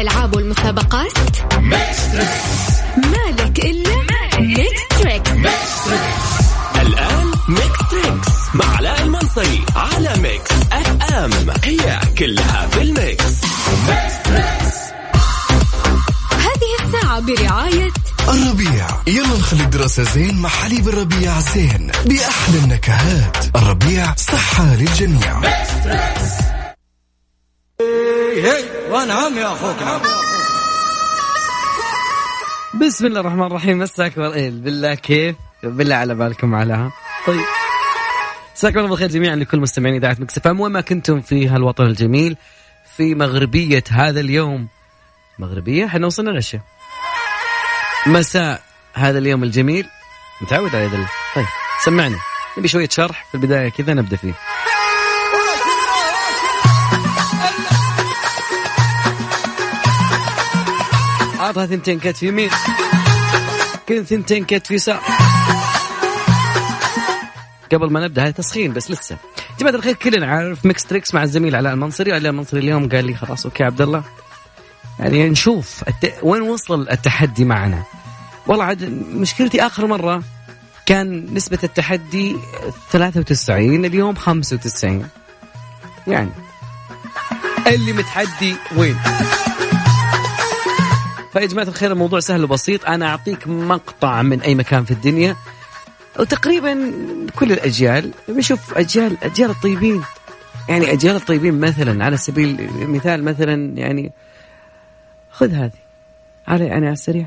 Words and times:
الألعاب 0.00 0.36
والمسابقات؟ 0.36 1.12
مالك 2.96 3.58
إلا 3.58 3.96
Mix 4.38 4.80
Trix 4.90 5.30
الآن 6.80 7.26
Mix 7.48 7.78
Trix 7.90 8.28
مع 8.54 8.76
علاء 8.76 9.02
المنصري 9.02 9.64
على 9.76 10.14
Mix 10.22 10.50
FM. 10.72 11.30
هي 11.64 12.00
كلها 12.18 12.66
في 12.66 12.82
ال 12.82 12.90
mix. 12.90 13.24
هذه 16.30 16.84
الساعة 16.84 17.20
برعاية 17.20 17.90
الربيع. 18.28 18.86
يلا 19.06 19.38
نخلي 19.38 19.62
الدراسة 19.62 20.02
زين 20.02 20.38
مع 20.38 20.48
حليب 20.48 20.88
الربيع 20.88 21.40
زين. 21.40 21.90
بأحلى 22.06 22.58
النكهات. 22.64 23.56
الربيع 23.56 24.14
صحة 24.14 24.74
للجميع. 24.74 25.40
وأنا 27.80 28.67
عم 28.96 29.38
يا 29.38 29.52
أخوك 29.52 29.82
نعم. 29.82 30.00
بسم 32.80 33.06
الله 33.06 33.20
الرحمن 33.20 33.46
الرحيم 33.46 33.78
مساك 33.78 34.18
بالله 34.18 34.94
كيف؟ 34.94 35.36
بالله 35.62 35.94
على 35.94 36.14
بالكم 36.14 36.54
علىها 36.54 36.92
طيب. 37.26 37.40
مساكم 38.56 38.78
الله 38.78 38.90
بالخير 38.90 39.08
جميعا 39.08 39.36
لكل 39.36 39.60
مستمعين 39.60 39.94
إذاعة 39.94 40.16
مكس 40.18 40.46
إم. 40.46 40.60
وما 40.60 40.80
كنتم 40.80 41.20
في 41.20 41.48
هالوطن 41.48 41.84
الجميل 41.84 42.36
في 42.96 43.14
مغربية 43.14 43.84
هذا 43.90 44.20
اليوم. 44.20 44.68
مغربية؟ 45.38 45.84
إحنا 45.84 46.06
وصلنا 46.06 46.30
العشاء 46.30 46.60
مساء 48.06 48.62
هذا 48.94 49.18
اليوم 49.18 49.42
الجميل. 49.42 49.86
متعود 50.40 50.76
على 50.76 50.86
ذا 50.86 51.06
طيب 51.34 51.46
سمعني 51.84 52.16
نبي 52.58 52.68
شوية 52.68 52.88
شرح 52.88 53.24
في 53.30 53.34
البداية 53.34 53.68
كذا 53.68 53.94
نبدأ 53.94 54.16
فيه. 54.16 54.34
عطها 61.48 61.66
ثنتين 61.66 61.98
كتف 61.98 62.22
يمين 62.22 62.50
كن 63.88 64.04
ثنتين 64.04 64.44
كتف 64.44 64.70
يسار 64.70 65.00
قبل 67.72 67.92
ما 67.92 68.00
نبدأ 68.00 68.22
هذا 68.22 68.30
تسخين 68.30 68.72
بس 68.72 68.90
لسه. 68.90 69.16
جماعة 69.60 69.74
الخير 69.74 69.94
كلنا 69.94 70.26
عارف 70.26 70.66
Mix 70.66 70.84
Trix 70.84 71.14
مع 71.14 71.22
الزميل 71.22 71.56
علاء 71.56 71.72
المنصري. 71.72 72.12
علاء 72.12 72.32
المنصري 72.32 72.60
اليوم 72.60 72.88
قال 72.88 73.04
لي 73.04 73.14
خلاص 73.14 73.46
okay 73.46 73.64
عبد 73.64 73.80
الله. 73.80 74.04
يعني 74.98 75.28
نشوف 75.28 75.84
الت... 75.88 76.14
وين 76.22 76.42
وصل 76.42 76.88
التحدي 76.90 77.44
معنا؟ 77.44 77.82
والله 78.46 78.64
عاد 78.64 78.84
مشكلتي 79.14 79.66
آخر 79.66 79.86
مرة 79.86 80.22
كان 80.86 81.34
نسبة 81.34 81.58
التحدي 81.64 82.36
93 82.90 83.84
اليوم 83.84 84.14
95 84.14 85.08
يعني 86.06 86.30
اللي 87.66 87.92
متحدي 87.92 88.56
وين؟ 88.76 88.96
فيا 91.32 91.46
جماعة 91.46 91.68
الخير 91.68 91.92
الموضوع 91.92 92.20
سهل 92.20 92.44
وبسيط. 92.44 92.86
أنا 92.86 93.06
أعطيك 93.06 93.48
مقطع 93.48 94.22
من 94.22 94.40
أي 94.40 94.54
مكان 94.54 94.84
في 94.84 94.90
الدنيا. 94.90 95.36
وتقريبا 96.18 96.92
كل 97.36 97.52
الأجيال 97.52 98.10
بنشوف 98.28 98.78
أجيال 98.78 99.16
أجيال 99.22 99.50
الطيبين. 99.50 100.02
يعني 100.68 100.92
أجيال 100.92 101.16
الطيبين 101.16 101.60
مثلا 101.60 102.04
على 102.04 102.16
سبيل 102.16 102.60
المثال 102.60 103.24
مثلا 103.24 103.78
يعني 103.78 104.12
خذ 105.30 105.52
هذه. 105.52 105.70
على 106.48 106.66
يعني 106.66 106.86
على 106.86 106.92
السريع. 106.92 107.26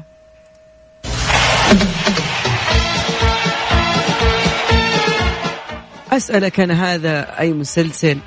أسألك 6.11 6.59
أنا 6.59 6.93
هذا 6.93 7.39
أي 7.39 7.53
مسلسل 7.53 8.17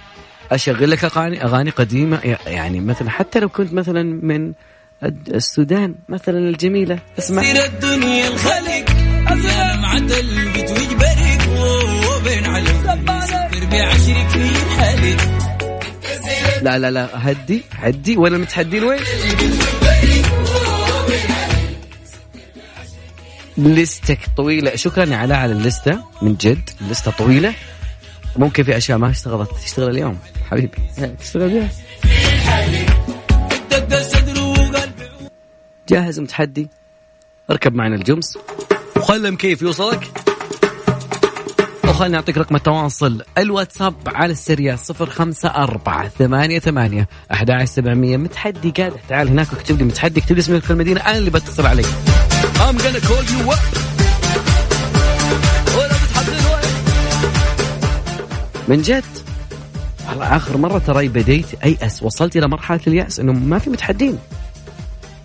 أشغل 0.53 0.91
لك 0.91 1.05
أغاني 1.05 1.45
أغاني 1.45 1.71
قديمة؟ 1.71 2.37
يعني 2.47 2.81
مثلا 2.81 3.11
حتى 3.11 3.41
لو 3.41 3.49
كنت 3.49 3.73
مثلا 3.73 4.03
من 4.03 4.53
السودان 5.29 5.95
مثلا 6.09 6.39
الجميلة. 6.39 6.99
اسمع. 7.19 7.43
سير 7.43 7.65
الدنيا 7.65 8.29
الخلق 8.29 8.91
يا 9.45 9.77
معدل 9.77 10.49
بتوج 10.51 10.95
برق 10.95 11.49
وبين 12.09 12.47
علم 12.47 13.05
بعشرك 13.71 14.29
في 14.29 14.37
الحلق 14.37 15.45
لا 16.63 16.79
لا 16.79 16.91
لا 16.91 17.31
هدي 17.31 17.63
هدي. 17.73 18.17
ولا 18.17 18.39
متحدين 18.39 18.85
وين؟ 18.85 19.01
لستك 23.59 24.19
طويلة. 24.37 24.77
شكرا 24.77 25.05
يا 25.05 25.17
علاء 25.17 25.39
على 25.39 25.53
اللستة. 25.53 26.05
من 26.23 26.35
جد 26.35 26.71
اللستة 26.81 27.11
طويلة. 27.11 27.55
ممكن 28.37 28.63
في 28.63 28.77
أشياء 28.77 28.99
ما 28.99 29.11
اشتغلت 29.11 29.51
تشتغل 29.65 29.91
اليوم. 29.91 30.19
حبيبي. 30.51 30.79
تشتغل 31.21 31.43
اليوم 31.43 31.69
جاهز 35.89 36.21
متحدي؟ 36.21 36.69
اركب 37.51 37.75
معنا 37.75 37.95
الجمس. 37.95 38.39
وخلي 38.97 39.31
مكيف 39.31 39.63
يوصلك؟ 39.63 40.11
وخلنا 41.85 42.09
نعطيك 42.09 42.39
رقم 42.39 42.57
التواصل 42.57 43.23
الواتساب 43.39 43.95
على 44.07 44.33
السريع 44.33 44.77
صفر 44.77 45.11
خمسة 45.11 45.49
أربعة 45.49 46.09
ثمانية 46.09 46.59
ثمانية 46.59 47.09
أحد 47.33 47.65
سبعمية. 47.65 48.17
متحدي 48.17 48.71
قاعد 48.71 48.93
تعال 49.09 49.29
هناك 49.29 49.53
واكتب 49.53 49.79
لي 49.79 49.85
متحدي 49.85 50.21
اكتب 50.21 50.35
لي 50.35 50.41
اسمك 50.41 50.63
في 50.63 50.71
المدينة 50.71 51.01
أنا 51.01 51.19
اللي 51.19 51.31
بتصل 51.31 51.67
عليك. 51.67 51.87
I'm 52.57 52.79
gonna 52.79 53.01
call 53.01 53.25
you 53.31 53.53
up. 53.53 53.95
من 58.69 58.83
جد؟ 58.83 59.05
والله 60.09 60.37
آخر 60.37 60.57
مرة 60.57 60.79
ترى 60.79 61.09
بديت 61.09 61.47
أيأس 61.65 62.03
وصلت 62.03 62.37
إلى 62.37 62.49
مرحلة 62.49 62.81
اليأس 62.87 63.21
إنه 63.21 63.33
ما 63.33 63.59
في 63.59 63.71
متحدين. 63.71 64.19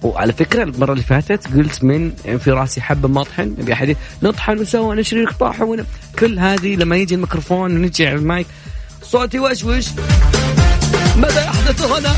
وعلى 0.03 0.33
فكرة 0.33 0.63
المرة 0.63 0.91
اللي 0.91 1.03
فاتت 1.03 1.47
قلت 1.47 1.83
من 1.83 2.11
في 2.15 2.51
راسي 2.51 2.81
حبة 2.81 3.07
ما 3.07 3.21
اطحن 3.21 3.55
نبي 3.59 3.73
أحد 3.73 3.95
نطحن 4.23 4.59
وسوى 4.59 4.95
نشري 4.95 5.25
طاحن 5.39 5.63
ون... 5.63 5.85
كل 6.19 6.39
هذه 6.39 6.75
لما 6.75 6.95
يجي 6.95 7.15
الميكروفون 7.15 7.75
ونجي 7.77 8.07
على 8.07 8.15
المايك 8.15 8.47
صوتي 9.03 9.39
وشوش 9.39 9.85
ماذا 11.17 11.43
يحدث 11.43 11.81
هنا؟ 11.81 12.15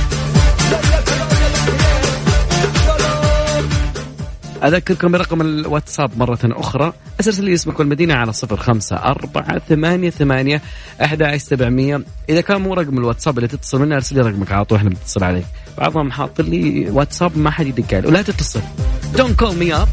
أذكركم 4.63 5.11
برقم 5.11 5.41
الواتساب 5.41 6.17
مرة 6.17 6.39
أخرى. 6.43 6.93
أرسل 7.19 7.45
لي 7.45 7.53
اسمك 7.53 7.79
والمدينة 7.79 8.13
على 8.13 8.33
صفر 8.33 8.57
خمسة 8.57 8.95
أربعة 8.95 9.59
ثمانية 9.59 10.09
ثمانية 10.09 10.61
أحد 11.03 11.35
سبعمية. 11.37 12.01
إذا 12.29 12.41
كان 12.41 12.61
مو 12.61 12.73
رقم 12.73 12.97
الواتساب 12.97 13.37
اللي 13.37 13.47
تتصل 13.47 13.81
منه 13.81 13.95
أرسل 13.95 14.15
لي 14.15 14.21
رقمك 14.21 14.51
على 14.51 14.65
طول 14.65 14.77
إحنا 14.77 14.89
بنتصل 14.89 15.23
عليك. 15.23 15.45
بعضهم 15.77 16.11
حاط 16.11 16.41
لي 16.41 16.89
واتساب 16.89 17.37
ما 17.37 17.51
حد 17.51 17.67
يدق 17.67 17.93
عليه. 17.93 18.07
ولا 18.07 18.21
تتصل. 18.21 18.61
don't 19.17 19.39
call 19.39 19.55
me 19.55 19.73
up 19.73 19.87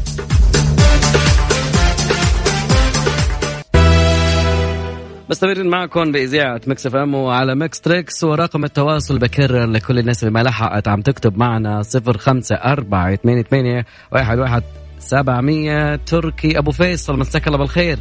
مستمرين 5.29 5.67
معكم 5.67 6.11
بإذاعة 6.11 6.61
Mix 6.67 6.87
FM 6.87 7.15
وعلى 7.15 7.55
Mix 7.55 7.81
Trix 7.81 8.23
ورقم 8.23 8.63
التواصل 8.63 9.19
بكرر 9.19 9.65
لكل 9.65 9.99
الناس 9.99 10.23
اللي 10.23 10.33
ما 10.33 10.43
لحقت 10.43 10.87
عم 10.87 11.01
تكتب 11.01 11.37
معنا 11.37 11.81
صفر 11.81 12.17
خمسة 12.17 12.55
أربعة 12.55 13.13
اثنين 13.13 13.39
اثنين 13.39 13.83
واحد 14.11 14.39
واحد 14.39 14.63
سبعمية 14.99 15.95
تركي. 15.95 16.57
أبو 16.57 16.71
فيصل 16.71 17.19
مساك 17.19 17.47
الله 17.47 17.57
بالخير. 17.57 17.99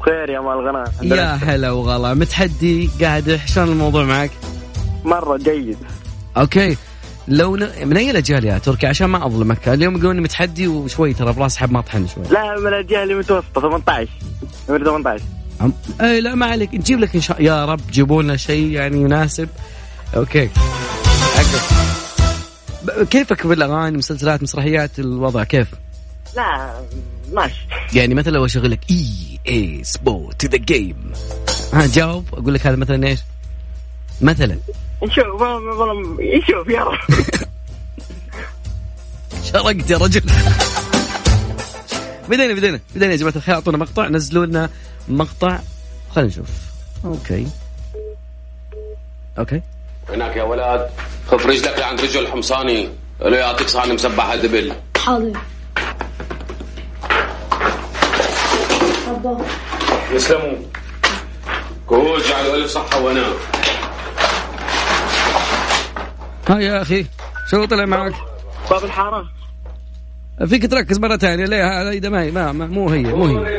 بخير 0.00 0.30
يا 0.30 0.40
مال 0.40 0.68
غنى 0.68 1.14
يا 1.16 1.24
هلا 1.24 1.70
وغلا. 1.70 2.14
متحدي 2.14 2.90
قاعد 3.00 3.40
شلون 3.46 3.68
الموضوع 3.68 4.04
معك؟ 4.04 4.30
مرة 5.04 5.36
جيد. 5.36 5.78
okay. 6.36 6.76
لو 7.28 7.56
ن... 7.56 7.68
من 7.84 7.96
أي 7.96 8.10
الأجيال 8.10 8.44
يا 8.44 8.58
تركي؟ 8.58 8.86
عشان 8.86 9.06
ما 9.06 9.26
أظلمك. 9.26 9.68
اليوم 9.68 9.94
يقولون 9.94 10.20
متحدي 10.20 10.68
وشوي 10.68 11.14
ترى 11.14 11.32
براس 11.32 11.56
حب 11.56 11.72
ما 11.72 11.80
طحن 11.80 12.06
شوي. 12.06 12.24
لا 12.30 12.60
من 12.60 12.74
الجهة 12.74 13.02
المتوسطة 13.02 13.60
18 13.60 14.10
عمري 14.68 14.84
18 14.84 15.24
عم... 15.60 15.72
اي 16.00 16.20
لا 16.20 16.34
ما 16.34 16.46
عليك. 16.46 16.74
نجيب 16.74 17.00
لك 17.00 17.14
إن 17.14 17.20
شاء 17.20 17.42
يا 17.42 17.64
رب 17.64 17.80
جيبوا 17.90 18.22
لنا 18.22 18.36
شيء 18.36 18.70
يعني 18.70 19.00
يناسب. 19.00 19.48
okay. 20.16 20.50
ب- 22.82 23.02
كيفك 23.10 23.46
بالأغاني 23.46 23.98
مسلسلات 23.98 24.42
مسرحيات 24.42 24.98
الوضع؟ 24.98 25.44
كيف؟ 25.44 25.68
لا 26.36 26.80
ماشي. 27.32 27.66
يعني 27.94 28.14
مثلا 28.14 28.32
لو 28.32 28.44
أشغل 28.44 28.70
لك 28.70 28.80
EA 28.90 29.06
Sports 29.48 30.46
the 30.46 30.56
game 30.58 31.12
ها 31.72 31.86
جاوب. 31.86 32.24
أقول 32.32 32.54
لك 32.54 32.66
هذا 32.66 32.76
مثلا 32.76 33.06
إيش؟ 33.06 33.20
مثلا. 34.20 34.58
نشوف 35.02 35.24
والله- 35.26 35.76
والله 35.78 36.16
نشوف 36.38 36.68
يا 36.68 36.84
رب. 36.84 36.98
شرقت 39.52 39.90
يا 39.90 39.98
رجل. 39.98 40.22
بدينا 42.28 42.54
بدينا 42.54 42.80
بدينا 42.94 43.12
يا 43.12 43.16
جماعة 43.16 43.32
الخير. 43.36 43.54
أعطونا 43.54 43.78
مقطع 43.78 44.08
نزلوا 44.08 44.46
لنا 44.46 44.70
مقطع. 45.08 45.58
خلينا 46.10 46.30
نشوف. 46.30 46.48
okay. 47.04 47.46
أوكي. 49.38 49.62
هناك 50.08 50.36
يا 50.36 50.42
ولد 50.42 50.90
خف 51.26 51.46
رجلك 51.46 51.78
لعند 51.78 52.00
رجل 52.00 52.20
الحمصاني 52.20 52.88
له 53.20 53.36
يعطيك 53.36 53.68
صحن 53.68 53.94
مسبح 53.94 54.34
دبل 54.34 54.72
حاضر. 54.98 55.32
يسلموا. 60.12 60.56
كهول 61.90 62.22
جعلوا 62.22 62.54
ألف 62.54 62.70
صحة 62.70 63.00
وهنا 63.00 63.32
ها 66.48 66.58
يا 66.58 66.82
أخي 66.82 67.06
شو 67.50 67.64
طلع 67.64 67.84
معك؟ 67.84 68.14
باب 68.70 68.84
الحارة. 68.84 69.24
فيك 70.46 70.70
تركز 70.70 70.98
مرة 70.98 71.16
ثانية. 71.16 71.44
ليه 71.44 71.90
هذا 71.90 72.08
ما, 72.08 72.30
ما, 72.30 72.52
ما 72.52 72.66
مو 72.66 72.88
هي 72.90 73.02
مو 73.02 73.26
هي. 73.26 73.55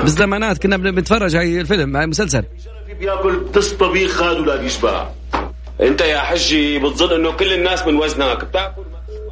بالزمانات 0.00 0.62
كنا 0.62 0.76
بنتفرج 0.76 1.36
هاي 1.36 1.60
الفيلم 1.60 1.96
هاي 1.96 2.06
مسلسل 2.06 2.44
بياكل 3.00 3.52
طست 3.54 3.80
طبيخ 3.80 4.22
هذا 4.22 4.38
ولا 4.38 4.62
يشبع. 4.62 5.06
انت 5.80 6.00
يا 6.00 6.18
حجي 6.18 6.78
بتظن 6.78 7.14
انه 7.14 7.32
كل 7.32 7.52
الناس 7.52 7.86
من 7.86 7.96
وزنك 7.96 8.44
بتاكل 8.44 8.82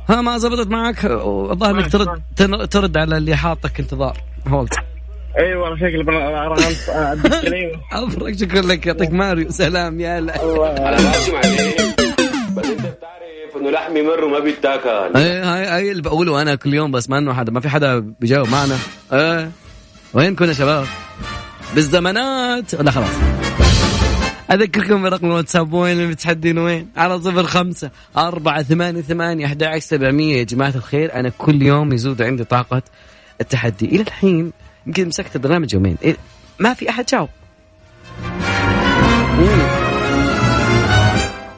ها 0.08 0.20
ما 0.20 0.38
زبطت 0.38 0.66
معك؟ 0.66 1.04
الظاهر 1.04 1.74
إنك 1.74 1.92
ترد 2.36 2.68
ترد 2.68 2.96
على 2.96 3.16
اللي 3.16 3.36
حاطك 3.36 3.80
انتظار. 3.80 4.16
هولت. 4.48 4.72
اي 5.38 5.54
والله 5.54 5.76
شكل 5.76 6.04
افرق 7.92 8.32
شكرا 8.36 8.60
لك 8.60 8.86
يعطيك 8.86 9.10
ماريو 9.10 9.50
سلام 9.50 10.00
يا 10.00 10.18
هلا 10.18 10.32
على 10.86 10.96
راسي 10.96 11.32
معلش 11.32 11.50
بس 12.56 12.70
أنت 12.70 12.80
بتعرف 12.80 13.56
إنه 13.56 13.70
لحمي 13.70 14.02
مر 14.02 14.24
وما 14.24 14.38
بيتاكل. 14.38 14.88
إيه 15.16 15.54
هاي 15.54 15.66
هاي 15.66 15.90
اللي 15.90 16.02
بقوله 16.02 16.42
أنا 16.42 16.54
كل 16.54 16.74
يوم 16.74 16.90
بس 16.90 17.10
ما 17.10 17.18
إنه 17.18 17.34
حدا 17.34 17.52
ما 17.52 17.60
في 17.60 17.68
حدا 17.68 17.98
بيجاوب 17.98 18.48
معنا. 18.48 18.76
إيه. 19.12 19.50
وينكم 20.14 20.44
يا 20.44 20.52
شباب؟ 20.52 20.86
بالزمانات. 21.74 22.74
لا 22.74 22.90
خلاص. 22.90 23.10
أذكركم 24.50 25.02
برقم 25.02 25.26
الواتساب 25.26 25.72
وين 25.72 25.92
اللي 25.92 26.06
بتحدين 26.06 26.58
وين؟ 26.58 26.88
على 26.96 27.20
صفر 27.20 27.46
خمسة 27.46 27.90
أربعة 28.16 28.62
ثمانية 28.62 29.02
ثمانية 29.02 29.46
أحد 29.46 29.78
سبعمية. 29.78 30.36
يا 30.36 30.42
جماعة 30.42 30.72
الخير 30.76 31.14
أنا 31.14 31.28
كل 31.28 31.62
يوم 31.62 31.92
يزود 31.92 32.22
عندي 32.22 32.44
طاقة 32.44 32.82
التحدي. 33.40 33.86
إلى 33.86 34.02
الحين 34.02 34.52
يمكن 34.86 35.08
مسكت 35.08 35.36
البرنامج 35.36 35.74
يومين. 35.74 35.96
إيه 36.02 36.16
ما 36.58 36.74
في 36.74 36.90
أحد 36.90 37.06
جاوب. 37.06 37.28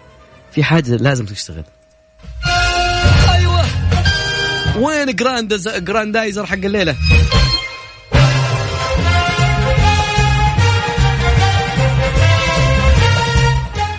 في 0.52 0.64
حاجة 0.64 0.96
لازم 0.96 1.26
تشتغل. 1.26 1.64
أيوة. 3.34 3.66
وين 4.78 5.16
جراندز 5.16 5.70
جراندايزر 5.70 6.46
حق 6.46 6.54
الليلة؟ 6.54 6.96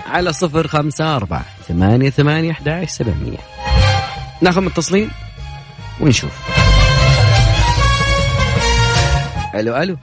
على 0.07 0.33
صفر 0.33 0.67
خمسة 0.67 1.17
أربعة 1.17 1.45
ثمانية 1.69 2.11
ثمانية 2.11 2.51
أحد 2.51 2.69
عشر 2.69 2.87
سبعمية. 2.87 3.39
ناخذ 4.43 4.61
متصلين 4.61 5.11
ونشوف. 6.01 6.33
ألو 9.55 9.77
ألو. 9.77 9.97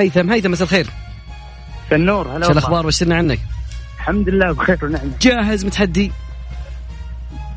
هيثم 0.00 0.30
هيثم 0.30 0.50
مساء 0.50 0.62
الخير. 0.64 0.86
النور 1.92 2.36
هلا 2.36 2.46
شو 2.46 2.52
الأخبار؟ 2.52 2.86
وشرنا 2.86 3.16
عنك 3.16 3.38
الحمد 3.98 4.28
لله 4.28 4.52
بخير 4.52 4.78
ونعمة. 4.82 5.10
جاهز 5.20 5.64
متحدي؟ 5.64 6.12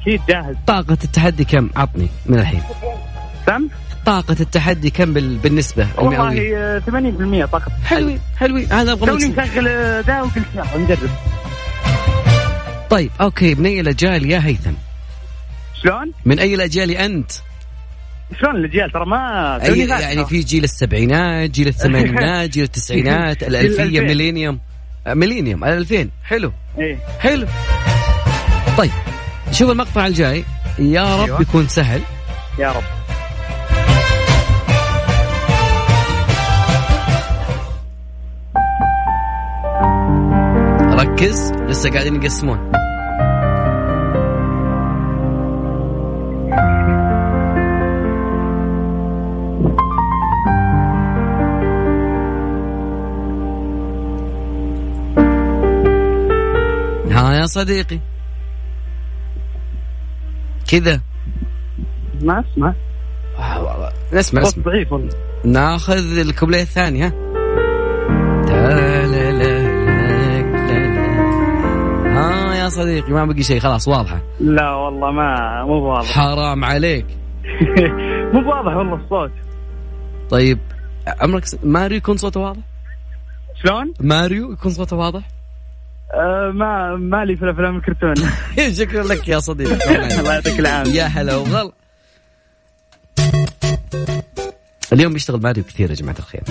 أكيد 0.02 0.22
جاهز. 0.30 0.56
طاقة 0.68 0.98
التحدي 1.04 1.44
كم؟ 1.44 1.70
عطني 1.76 2.08
من 2.26 2.40
الحين. 2.40 2.62
سم؟ 3.48 3.68
طاقة 4.06 4.36
التحدي 4.40 4.90
كم 4.90 5.14
بال... 5.14 5.38
بالنسبة؟ 5.38 5.88
والله 5.98 6.52
آه، 6.58 6.80
80% 7.46 7.46
طاقه 7.52 7.72
حلوين 7.86 8.20
حلوين 8.38 8.72
هذا 8.72 8.92
أبغى 8.92 9.06
توني. 9.12 9.28
مشغل 9.28 9.68
آه، 9.68 10.02
ده 10.02 10.24
وقلت 10.24 10.44
يلا 10.56 10.78
نجرب 10.78 11.10
طيب 12.90 13.12
أوكي. 13.22 13.56
من 13.56 13.66
أي 13.66 13.80
الأجيال 13.80 14.32
يا 14.32 14.46
هيثم؟ 14.46 14.74
شلون؟ 15.84 16.12
من 16.26 16.40
أي 16.40 16.56
الأجيال 16.56 16.92
أنت؟ 16.92 17.32
شلون 18.40 18.56
الاجيال 18.56 18.92
ترى 18.92 19.06
ما. 19.06 19.60
يعني 20.02 20.26
في 20.26 20.40
جيل 20.40 20.64
السبعينات 20.64 21.50
جيل 21.50 21.68
الثمانينات 21.68 22.50
جيل 22.50 22.64
التسعينات 22.64 23.44
الألفية. 23.48 24.02
ميلينيوم. 24.02 24.60
آه، 25.08 25.14
ميلينيوم 25.14 25.64
الألفين. 25.64 26.12
حلو. 26.24 26.52
إيه. 26.80 26.98
حلو. 27.20 27.48
طيب 28.78 28.92
شوف 29.52 29.72
المقطع 29.72 30.08
الجاي. 30.08 30.44
يا 30.80 31.16
رب 31.16 31.26
أيوة. 31.26 31.42
يكون 31.42 31.68
سهل. 31.68 32.02
يا 32.60 32.72
رب. 32.72 32.84
ركز 41.00 41.52
لسه 41.54 41.90
قاعدين 41.90 42.16
يقسمون. 42.16 42.72
صديقي. 57.52 58.00
كذا. 60.72 61.02
ما 62.22 62.44
أسمع. 62.54 62.74
نسمع 64.14 64.44
صوت 64.44 64.54
اسمع 64.54 64.64
ضعيف 64.64 64.92
والله. 64.92 65.10
ناخذ 65.46 66.18
الكوبليه 66.20 66.62
الثاني 66.62 67.04
ها. 67.04 67.14
ها 72.06 72.56
يا 72.56 72.70
صديقي 72.70 73.12
ما 73.14 73.26
بقي 73.26 73.44
شيء 73.44 73.60
خلاص 73.60 73.88
واضحة. 73.88 74.22
لا 74.40 74.76
والله 74.76 75.12
ما 75.12 75.64
مو 75.66 75.74
واضح. 75.74 76.12
حرام 76.12 76.66
عليك. 76.66 77.06
مو 78.34 78.50
واضح 78.50 78.76
والله 78.76 78.96
الصوت. 78.96 79.32
طيب 80.30 80.60
عمرك 81.22 81.46
س... 81.46 81.58
ماريو 81.64 81.98
يكون 81.98 82.18
صوته 82.18 82.40
واضح؟ 82.40 82.62
شلون؟ 83.64 83.94
ماريو 84.00 84.52
يكون 84.52 84.72
صوته 84.72 84.96
واضح؟ 84.96 85.22
آه 86.14 86.52
ما 86.52 86.96
مالي 86.96 87.36
في 87.38 87.44
الأفلام 87.46 87.78
الكرتون. 87.78 88.16
شكرا 88.80 89.04
لك 89.04 89.28
يا 89.28 89.40
صديقي. 89.40 89.74
الله 90.20 90.34
يعطيك 90.34 90.60
العافية. 90.60 90.92
يا 90.92 91.04
هلا 91.06 91.36
وغلا. 91.36 91.72
اليوم 94.94 95.14
بيشتغل 95.14 95.42
ماريو 95.42 95.64
كثير 95.64 95.90
يا 95.90 95.96
جماعة 95.96 96.16
الخير. 96.20 96.42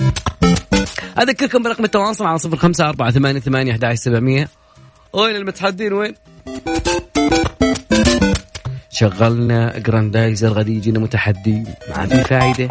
أذكركم 1.19 1.63
برقم 1.63 1.83
التواصل 1.83 2.25
على 2.25 2.37
صفر 2.37 2.57
خمسة 2.57 2.89
أربعة 2.89 3.11
ثمانية 3.11 3.39
ثمانية 3.39 3.71
أحد 3.71 3.93
سبعمية. 3.93 4.47
وين 5.13 5.35
المتحدين؟ 5.35 5.93
وين؟ 5.93 6.13
شغلنا 8.89 9.79
جراندايزر 9.79 10.49
غادي 10.53 10.75
يجينا 10.75 10.99
متحدي. 10.99 11.63
ما 11.89 12.05
في 12.05 12.23
فايدة. 12.23 12.69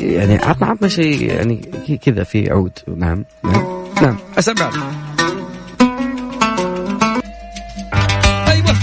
يعني 0.00 0.34
عطنا 0.34 0.66
عطنا 0.66 0.88
شيء 0.88 1.22
يعني 1.22 1.56
كذا 2.02 2.24
في 2.24 2.50
عود. 2.50 2.78
نعم 2.96 3.24
نعم. 3.44 3.79
نعم. 4.02 4.18
أسمع. 4.38 4.70
أيوة. 8.48 8.76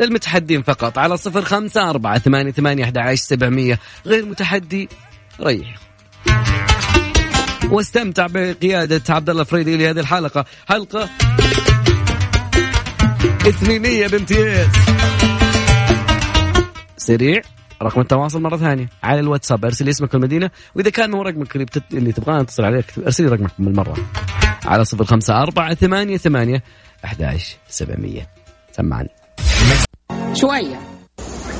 للمتحدين 0.00 0.62
فقط 0.62 0.98
على 0.98 1.16
صفر 1.16 1.42
خمسة 1.42 1.90
أربعة 1.90 2.18
ثمانية 2.18 2.52
ثمانية 2.52 2.84
أحد 2.84 2.98
عشر 2.98 3.22
سبعمية. 3.22 3.78
غير 4.06 4.24
متحدي 4.24 4.88
ريح. 5.40 5.74
واستمتع 7.70 8.26
بقيادة 8.30 9.02
عبد 9.14 9.30
الله 9.30 9.44
فريدي 9.44 9.76
لهذه 9.76 10.00
الحلقة. 10.00 10.44
حلقة 10.68 11.08
اثنينية 13.48 14.06
بامتياز. 14.06 14.68
سريع. 16.96 17.42
رقم 17.82 18.00
التواصل 18.00 18.42
مرة 18.42 18.56
ثانية 18.56 18.88
على 19.02 19.20
الواتساب. 19.20 19.64
أرسل 19.64 19.84
لي 19.84 19.90
اسمك 19.90 20.14
والمدينه 20.14 20.50
وإذا 20.74 20.90
كان 20.90 21.10
مو 21.10 21.22
رقمك 21.22 21.52
اللي, 21.54 21.64
بتت... 21.64 21.82
اللي 21.92 22.12
تبغانا 22.12 22.42
نتصل 22.42 22.64
عليك 22.64 22.84
أرسل 22.98 23.24
لي 23.24 23.30
رقمك 23.30 23.50
بالمرة 23.58 23.96
على 24.64 24.84
صفر 24.84 25.04
خمسة 25.04 25.42
أربعة 25.42 25.74
ثمانية 25.74 26.16
ثمانية 26.16 26.62
أحد 27.04 27.38
سبعمية. 27.68 28.28
سمعني 28.72 29.08
شوية. 30.32 30.80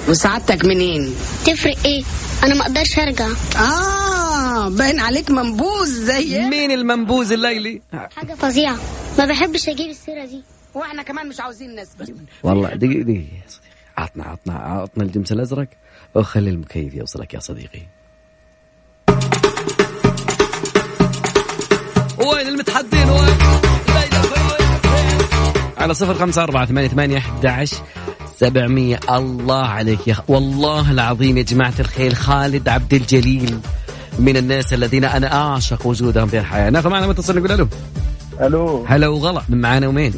وسعادتك 0.09 0.65
منين؟ 0.65 1.15
تفرق 1.45 1.77
إيه؟ 1.85 2.03
أنا 2.45 2.55
ما 2.55 2.63
أقدرش 2.63 2.99
أرجع. 2.99 3.27
آه 3.57 4.69
باين 4.69 5.01
عليك 5.01 5.31
منبوذ 5.31 5.87
زي 5.87 6.41
مين 6.41 6.71
المنبوذ 6.71 7.33
الليلي؟ 7.33 7.83
حاجة 8.17 8.35
فظيعة. 8.35 8.77
ما 9.19 9.25
بحبش 9.25 9.69
أجيب 9.69 9.91
السيرة 9.91 10.27
دي. 10.27 10.43
وإحنا 10.75 11.03
كمان 11.03 11.29
مش 11.29 11.41
عاوزين 11.41 11.81
نسبة. 11.81 12.15
والله 12.43 12.75
دقيقة 12.75 13.03
دقيقة 13.03 13.21
يا 13.21 13.49
صديقي. 13.49 13.73
عطنا 13.97 14.25
عطنا 14.25 14.55
عطنا 14.55 15.05
الجمس 15.05 15.33
الأزرق. 15.33 15.69
وخلي 16.15 16.51
المكيف 16.51 16.95
يوصلك 16.95 17.35
يا 17.35 17.41
صديقي. 17.41 17.83
وين 22.19 22.49
المتحدين؟ 22.49 23.09
وين؟ 23.11 23.37
على 25.79 25.95
صفر 25.95 26.15
خمسة 26.15 26.43
أربعة 26.43 26.67
ثمانية 26.67 26.89
ثمانية 26.89 27.19
أحد 27.19 27.69
سبعمية. 28.37 29.01
الله 29.11 29.67
عليك 29.67 30.09
يا 30.09 30.13
أخ 30.13 30.31
والله 30.31 30.91
العظيم 30.91 31.39
يا 31.39 31.43
جماعة 31.43 31.75
الخير 31.81 32.15
خالد 32.15 32.69
عبد 32.69 32.95
الجليل 32.95 33.59
من 34.19 34.37
الناس 34.37 34.75
الذين 34.75 35.05
أنا 35.05 35.35
أعشق 35.35 35.87
وجودهم 35.87 36.29
في 36.29 36.39
الحياة. 36.39 36.71
ناخذ 36.71 36.89
معنا 36.89 37.07
متصل 37.07 37.39
نقول 37.39 37.53
ألو. 37.53 37.69
ألو. 38.41 38.85
هلا 38.89 39.09
وغلا 39.09 39.43
من 39.49 39.61
معانا 39.61 39.89
ومين؟ 39.89 40.15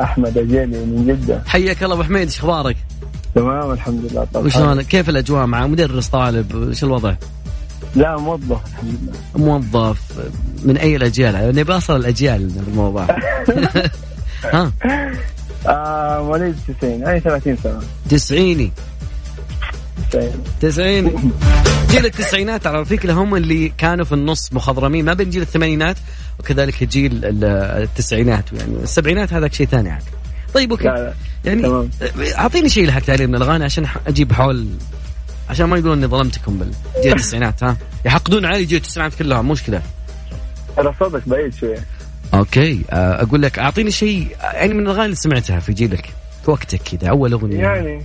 أحمد 0.00 0.38
اجيلي 0.38 0.66
من 0.66 1.06
جدة. 1.06 1.42
حياك 1.46 1.82
الله 1.82 1.94
أبو 1.94 2.02
حميد 2.02 2.22
إيش 2.22 2.38
أخبارك؟ 2.38 2.76
تمام 3.34 3.70
الحمد 3.70 4.04
لله. 4.12 4.24
طبعا 4.34 4.46
وشلون؟ 4.46 4.82
كيف 4.82 5.08
الأجواء 5.08 5.46
مع 5.46 5.66
مدرس 5.66 6.08
طالب؟ 6.08 6.54
وش 6.54 6.84
الوضع؟ 6.84 7.14
لا 7.96 8.16
موظف. 8.16 8.60
الحمد 8.66 8.98
لله 9.02 9.46
موظف 9.46 9.98
من 10.64 10.76
أي 10.76 10.96
الأجيال؟ 10.96 11.56
نبي 11.56 11.72
أصل 11.72 11.96
الأجيال 11.96 12.46
بالموضوع 12.48 13.06
ها؟ 14.54 14.72
آه 15.66 16.22
مواليد 16.22 16.56
90 16.80 17.04
أي 17.04 17.20
30 17.20 17.56
سنة. 17.56 17.80
تسعيني. 18.10 18.72
90 20.10 20.30
تسعيني. 20.60 21.12
جيل 21.90 22.06
التسعينات 22.06 22.66
على 22.66 22.84
فكرة 22.84 23.12
هم 23.12 23.36
اللي 23.36 23.68
كانوا 23.78 24.04
في 24.04 24.12
النص 24.12 24.52
مخضرمين. 24.52 25.04
ما 25.04 25.14
بين 25.14 25.30
جيل 25.30 25.42
الثمانينات 25.42 25.96
وكذلك 26.40 26.84
جيل 26.84 27.24
ال- 27.24 27.44
التسعينات 27.82 28.44
يعني 28.52 28.76
السبعينات 28.82 29.32
هذاك 29.32 29.52
شيء 29.54 29.66
ثاني 29.66 29.90
عاد. 29.90 30.02
طيب 30.54 30.70
okay. 30.70 30.84
لا 30.84 30.94
لا. 30.94 31.14
يعني. 31.44 31.88
أعطيني 32.38 32.68
شيء 32.68 32.86
لحقت 32.86 33.10
عليه 33.10 33.26
من 33.26 33.34
الأغاني 33.34 33.64
عشان 33.64 33.86
أجيب 34.06 34.32
حول 34.32 34.66
عشان 35.50 35.66
ما 35.66 35.76
يقولون 35.78 35.98
إني 35.98 36.06
ظلمتكم 36.06 36.58
بالجيل 36.58 37.12
التسعينات 37.16 37.64
ها؟ 37.64 37.76
يحقدون 38.04 38.44
علي 38.44 38.64
جيل 38.64 38.78
التسعينات 38.78 39.14
كلها 39.14 39.42
مشكلة. 39.42 39.82
ترى 40.76 40.94
صوتك 41.00 41.28
بعيد 41.28 41.54
شوية. 41.54 41.78
okay 42.34 42.84
آه، 42.90 43.22
أقول 43.22 43.42
لك 43.42 43.58
أعطيني 43.58 43.90
شيء 43.90 44.28
يعني 44.54 44.74
من 44.74 44.80
الأغاني 44.82 45.04
اللي 45.04 45.16
سمعتها 45.16 45.60
في 45.60 45.72
جيلك 45.72 46.06
في 46.44 46.50
وقتك 46.50 46.80
كذا 46.82 47.10
أول 47.10 47.32
أغنية. 47.32 47.58
يعني 47.58 48.04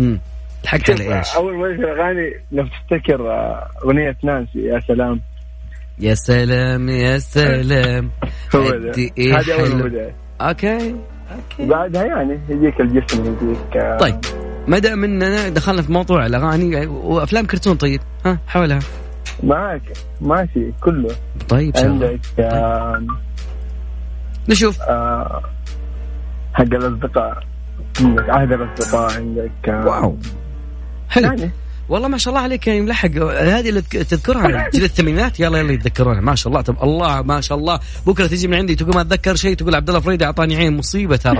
امم 0.00 0.20
لحقت 0.64 0.90
على 0.90 1.18
إيش؟ 1.18 1.28
أول 1.36 1.56
ما 1.56 1.66
الأغاني 1.66 2.30
لو 2.52 2.66
تفتكر 2.66 3.30
آه، 3.30 3.70
أغنية 3.84 4.16
نانسي 4.24 4.58
يا 4.58 4.80
سلام. 4.88 5.20
يا 5.98 6.14
سلام 6.14 6.88
يا 6.88 7.18
سلام. 7.18 8.10
هو. 8.54 8.72
إيه 9.18 9.38
هذه 9.38 9.54
أول 9.54 9.82
بدأت 9.90 10.14
أوكي. 10.40 10.94
بعدها 11.58 12.04
يعني 12.04 12.40
يجيك 12.48 12.80
الجسم 12.80 13.24
يجيك 13.24 13.76
آه، 13.76 13.96
طيب 13.98 14.16
ما 14.68 14.78
دام 14.78 15.04
إننا 15.04 15.48
دخلنا 15.48 15.82
في 15.82 15.92
موضوع 15.92 16.26
الأغاني 16.26 16.86
وأفلام 16.86 17.46
كرتون 17.46 17.76
طيب 17.76 18.00
ها 18.26 18.38
حولها. 18.46 18.78
معك 19.42 19.82
ماشي 20.20 20.72
كله. 20.80 21.10
طيب. 21.48 21.76
عندك 21.76 22.20
آه، 22.38 23.02
نشوف. 24.48 24.80
آه، 24.80 25.42
حق 26.54 26.62
الأصدقاء. 26.62 27.42
عندك 28.00 28.30
عهد 28.30 28.52
الأصدقاء 28.52 29.16
عندك 29.16 29.68
آه، 29.68 29.86
واو. 29.86 30.16
حلو. 31.08 31.26
يعني. 31.26 31.50
والله 31.90 32.08
ما 32.08 32.18
شاء 32.18 32.34
الله 32.34 32.42
عليك 32.44 32.66
يعني 32.66 32.80
ملحق. 32.80 33.10
هذه 33.40 33.68
اللي 33.68 33.80
تذكرها 33.82 34.68
جيل 34.74 34.84
الثمانينات 34.84 35.40
يلا 35.40 35.58
يلا 35.58 35.72
يتذكرونها. 35.72 36.20
ما 36.20 36.34
شاء 36.34 36.48
الله. 36.52 36.60
طب 36.62 36.82
الله 36.82 37.22
ما 37.22 37.40
شاء 37.40 37.58
الله. 37.58 37.80
بكرة 38.06 38.26
تجي 38.26 38.48
من 38.48 38.54
عندي 38.54 38.74
تقول 38.74 38.94
ما 38.94 39.00
أتذكر 39.00 39.36
شيء 39.36 39.54
تقول 39.54 39.74
عبد 39.74 39.88
الله 39.88 40.00
فريدي 40.00 40.24
أعطاني 40.24 40.56
عين 40.56 40.76
مصيبة 40.76 41.16
ترى. 41.16 41.38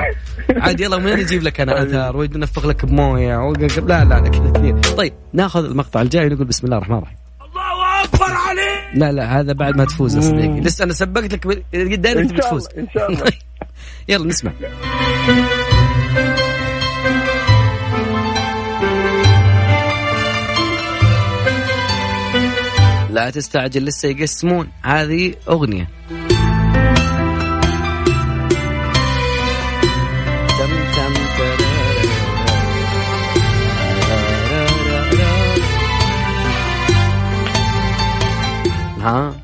عاد 0.56 0.80
يلا 0.80 0.96
من 0.98 1.12
نجيب 1.12 1.42
لك 1.42 1.60
أنا 1.60 1.82
آثار؟ 1.82 2.16
ونفخ 2.16 2.66
لك 2.66 2.84
بموية؟ 2.84 3.52
لا 3.52 4.04
لا 4.04 4.04
لا 4.04 4.28
كذا 4.28 4.52
كثير. 4.54 4.78
طيب 4.96 5.12
ناخذ 5.32 5.64
المقطع 5.64 6.02
الجاي 6.02 6.26
ونقول 6.26 6.46
بسم 6.46 6.66
الله 6.66 6.76
الرحمن 6.76 6.96
الرحيم. 6.98 7.16
الله 7.40 8.04
أكبر 8.04 8.24
عليك. 8.24 8.80
لا 8.94 9.12
لا 9.12 9.40
هذا 9.40 9.52
بعد 9.52 9.76
ما 9.76 9.84
تفوز 9.84 10.16
يا 10.16 10.20
صديقي. 10.20 10.60
لسه 10.60 10.84
أنا 10.84 10.92
سبقت 10.92 11.32
لك 11.32 11.46
ب- 11.46 11.62
دايما 12.02 12.20
إن 12.20 12.28
تبي 12.28 12.36
شاء 12.42 12.48
تفوز 12.50 12.66
الله 12.66 12.82
إن 12.82 12.88
شاء 12.94 13.12
الله. 13.12 13.24
يلا 14.08 14.26
نسمع. 14.26 14.52
لا 23.10 23.30
تستعجل 23.30 23.84
لسه 23.84 24.08
يقسمون. 24.08 24.68
هذه 24.82 25.34
أغنية. 25.48 25.88
ها 39.00 39.34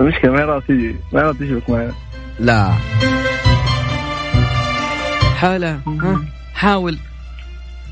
المشكلة 0.00 0.30
ما 0.30 0.44
راضي 0.44 0.66
تجي 0.68 0.96
ما 1.12 1.22
راضي 1.22 1.46
تشبك 1.46 1.70
معنا 1.70 1.94
لا 2.38 2.72
حاولها 5.36 5.80
ها 5.86 6.24
حاول 6.54 6.98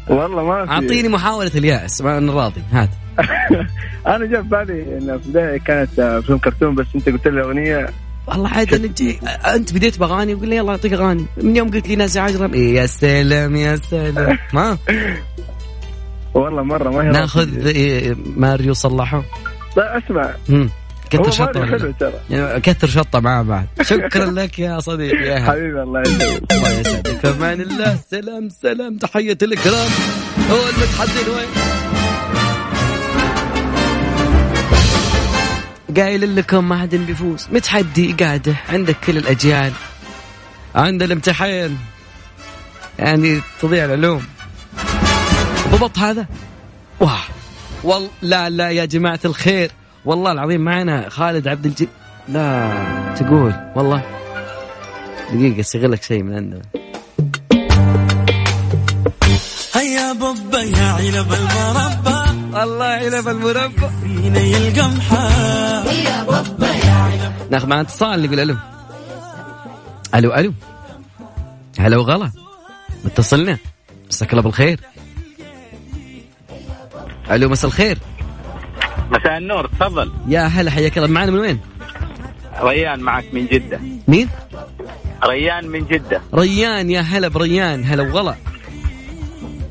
والله 0.08 0.44
ما 0.44 0.66
في 0.66 0.72
اعطيني 0.72 1.08
محاولة 1.08 1.50
اليأس 1.54 2.00
ما 2.00 2.18
أنا 2.18 2.32
راضي 2.32 2.62
هات 2.72 2.88
أنا 4.06 4.26
جاء 4.26 4.42
في 4.42 4.48
بالي 4.48 4.98
انها 4.98 5.18
في 5.18 5.26
البداية 5.26 5.58
كانت 5.58 6.22
فيلم 6.26 6.38
كرتون 6.38 6.74
بس 6.74 6.86
أنت 6.94 7.08
قلت 7.08 7.28
لي 7.28 7.40
اغنيه 7.40 7.88
والله 8.28 8.48
عاد 8.48 8.74
أنا 8.74 8.86
جي 8.86 9.20
أنت 9.54 9.74
بديت 9.74 9.98
بأغاني 9.98 10.34
وقل 10.34 10.48
لي 10.48 10.56
يلا 10.56 10.70
أعطيك 10.70 10.92
أغاني. 10.92 11.26
من 11.42 11.56
يوم 11.56 11.70
قلت 11.70 11.88
لي 11.88 11.96
ناسي 11.96 12.20
عجرم. 12.20 12.54
إيه 12.54 12.74
يا 12.74 12.86
سلام 12.86 13.56
يا 13.56 13.76
سلام. 13.76 14.38
ما؟ 14.54 14.78
والله 16.34 16.62
مرة 16.62 16.90
ما 16.90 17.02
هي 17.02 17.08
ناخذ. 17.08 17.66
إيه 17.66 18.16
ماريو 18.36 18.74
صلحه. 18.74 19.24
طيب 19.76 19.84
اسمع. 19.84 20.34
مم. 20.48 20.70
كثر 21.10 21.30
شطه 21.30 21.66
حلو 21.66 21.76
لا؟ 21.86 21.94
ترى. 22.00 22.12
يعني 22.30 22.60
كثر 22.60 22.88
شطه 22.88 23.20
معاه 23.20 23.42
بعد. 23.42 23.66
شكرا 23.82 24.30
لك 24.30 24.58
يا 24.58 24.80
صديقي. 24.80 25.24
يا. 25.24 25.40
حبيبي 25.40 25.82
الله 25.82 26.00
يسلمك. 26.00 26.52
الله 26.52 26.80
يسعدك. 26.80 27.24
الله. 27.24 27.96
سلام 28.10 28.48
سلام. 28.48 28.96
تحية 28.98 29.38
الإكرام. 29.42 29.90
هو 30.50 30.68
المتحدث 30.68 31.28
وين؟ 31.28 31.77
قايل 35.96 36.36
لكم 36.36 36.68
ما 36.68 36.78
حد 36.78 36.94
بيفوز. 36.94 37.48
متحدي 37.52 38.12
قاعدة 38.12 38.54
عندك 38.68 38.96
كل 39.06 39.16
الأجيال. 39.16 39.72
عند 40.74 41.02
الامتحان. 41.02 41.76
يعني 42.98 43.40
تضيع 43.60 43.84
العلوم. 43.84 44.22
ضبط 45.68 45.98
هذا. 45.98 46.26
واه 47.00 47.20
وال 47.84 48.08
لا 48.22 48.50
لا 48.50 48.70
يا 48.70 48.84
جماعة 48.84 49.20
الخير. 49.24 49.70
والله 50.04 50.32
العظيم 50.32 50.60
معنا 50.60 51.08
خالد 51.08 51.48
عبد 51.48 51.66
الجليل 51.66 51.92
لا 52.28 52.72
تقول. 53.20 53.54
والله. 53.76 54.02
دقيقة 55.32 55.60
استغلك 55.60 56.02
شيء 56.02 56.22
من 56.22 56.34
عندنا. 56.34 56.62
هيا 59.74 60.12
بابا 60.12 60.62
يا 60.62 60.86
علب 60.86 61.32
المربى. 61.32 62.62
الله 62.62 62.84
علب 62.84 63.28
المربى. 63.28 63.88
فينا 64.02 64.40
القمحة 64.40 65.77
ناخذ 67.50 67.66
معنا 67.66 67.80
اتصال 67.80 68.24
يقول 68.24 68.40
ألو. 68.40 68.56
ألو 70.14 70.34
ألو. 70.34 70.52
هلا 71.78 71.96
وغلا. 71.96 72.30
متصلنا. 73.04 73.58
مساك 74.08 74.30
الله 74.30 74.42
بالخير. 74.42 74.80
ألو 77.30 77.48
مساء 77.48 77.68
الخير. 77.68 77.98
مساء 79.10 79.38
النور 79.38 79.66
تفضل. 79.66 80.12
يا 80.28 80.40
هلا 80.40 80.70
حياك 80.70 80.98
الله. 80.98 81.08
معنا 81.08 81.30
من 81.30 81.38
وين؟ 81.38 81.60
ريان 82.60 83.00
معك 83.00 83.24
من 83.32 83.46
جدة. 83.46 83.80
مين؟ 84.08 84.28
ريان 85.24 85.66
من 85.66 85.86
جدة. 85.86 86.22
ريان 86.34 86.90
يا 86.90 87.00
هلا 87.00 87.28
بريان. 87.28 87.84
هلا 87.84 88.02
وغلا. 88.02 88.34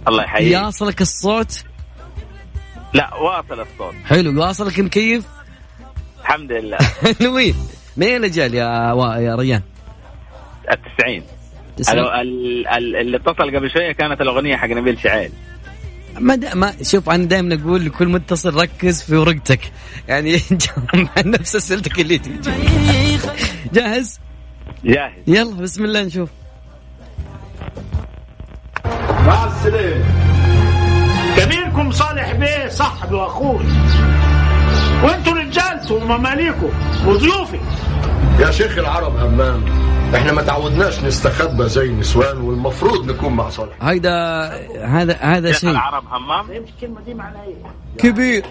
الله 0.07 0.23
يحييك. 0.23 0.51
ياصلك 0.51 1.01
الصوت؟ 1.01 1.63
لا 2.93 3.15
واصل 3.15 3.59
الصوت. 3.59 3.95
حلو 4.05 4.41
واصلك 4.41 4.79
المكيف 4.79 5.25
الحمد 6.27 6.51
لله. 6.51 6.77
حلوين 7.19 7.55
من 7.97 8.07
أين 8.07 8.15
الاجيال 8.15 8.53
يا 8.53 8.91
وا... 8.91 9.15
يا 9.15 9.35
ريان؟ 9.35 9.61
التسعين. 10.71 11.23
تسعين. 11.77 11.99
ال- 11.99 12.07
ال- 12.13 12.67
ال- 12.67 12.95
اللي 12.95 13.17
اتصل 13.17 13.55
قبل 13.55 13.69
شوية 13.71 13.91
كانت 13.91 14.21
الأغنية 14.21 14.55
حق 14.55 14.67
نبيل 14.67 14.99
شعيل 14.99 15.31
ما, 16.19 16.35
دا 16.35 16.55
ما 16.55 16.73
شوف 16.83 17.09
أنا 17.09 17.25
دائما 17.25 17.55
أقول 17.61 17.85
لكل 17.85 18.07
متصل 18.07 18.53
ركز 18.53 19.01
في 19.03 19.15
ورقتك. 19.15 19.59
يعني 20.07 20.37
مع 20.93 21.09
نفس 21.25 21.55
أسئلتك 21.55 21.99
اللي 21.99 22.17
تيجي 22.17 22.39
جاهز؟ 23.73 24.19
جاهز. 24.83 25.13
يلا 25.27 25.55
بسم 25.55 25.85
الله 25.85 26.03
نشوف. 26.03 26.29
مع 29.25 29.45
السلامة. 29.45 30.05
كبيركم 31.37 31.91
صالح 31.91 32.31
بيه 32.31 32.67
صاحبي 32.69 33.15
واخوي 33.15 33.59
وانتوا 35.03 35.33
رجالته 35.33 35.95
ومماليكم 35.95 36.69
وضيوفي. 37.05 37.59
يا 38.39 38.51
شيخ 38.51 38.77
العرب 38.77 39.17
همام 39.17 39.63
إحنا 40.15 40.31
ما 40.31 40.41
تعودناش 40.41 41.03
نستخبى 41.03 41.69
زي 41.69 41.85
النسوان 41.85 42.37
والمفروض 42.37 43.11
نكون 43.11 43.33
مع 43.33 43.49
صالح 43.49 43.73
هيدا 43.81 44.11
هذا 44.85 45.17
هذا 45.19 45.51
شيخ 45.51 45.59
شيء. 45.59 45.69
العرب 45.69 46.03
همام؟ 46.11 46.45
الكلمة 46.51 47.01
دي 47.05 47.13
معناها 47.13 47.43
إيه؟ 47.43 47.55
كبير 47.97 48.45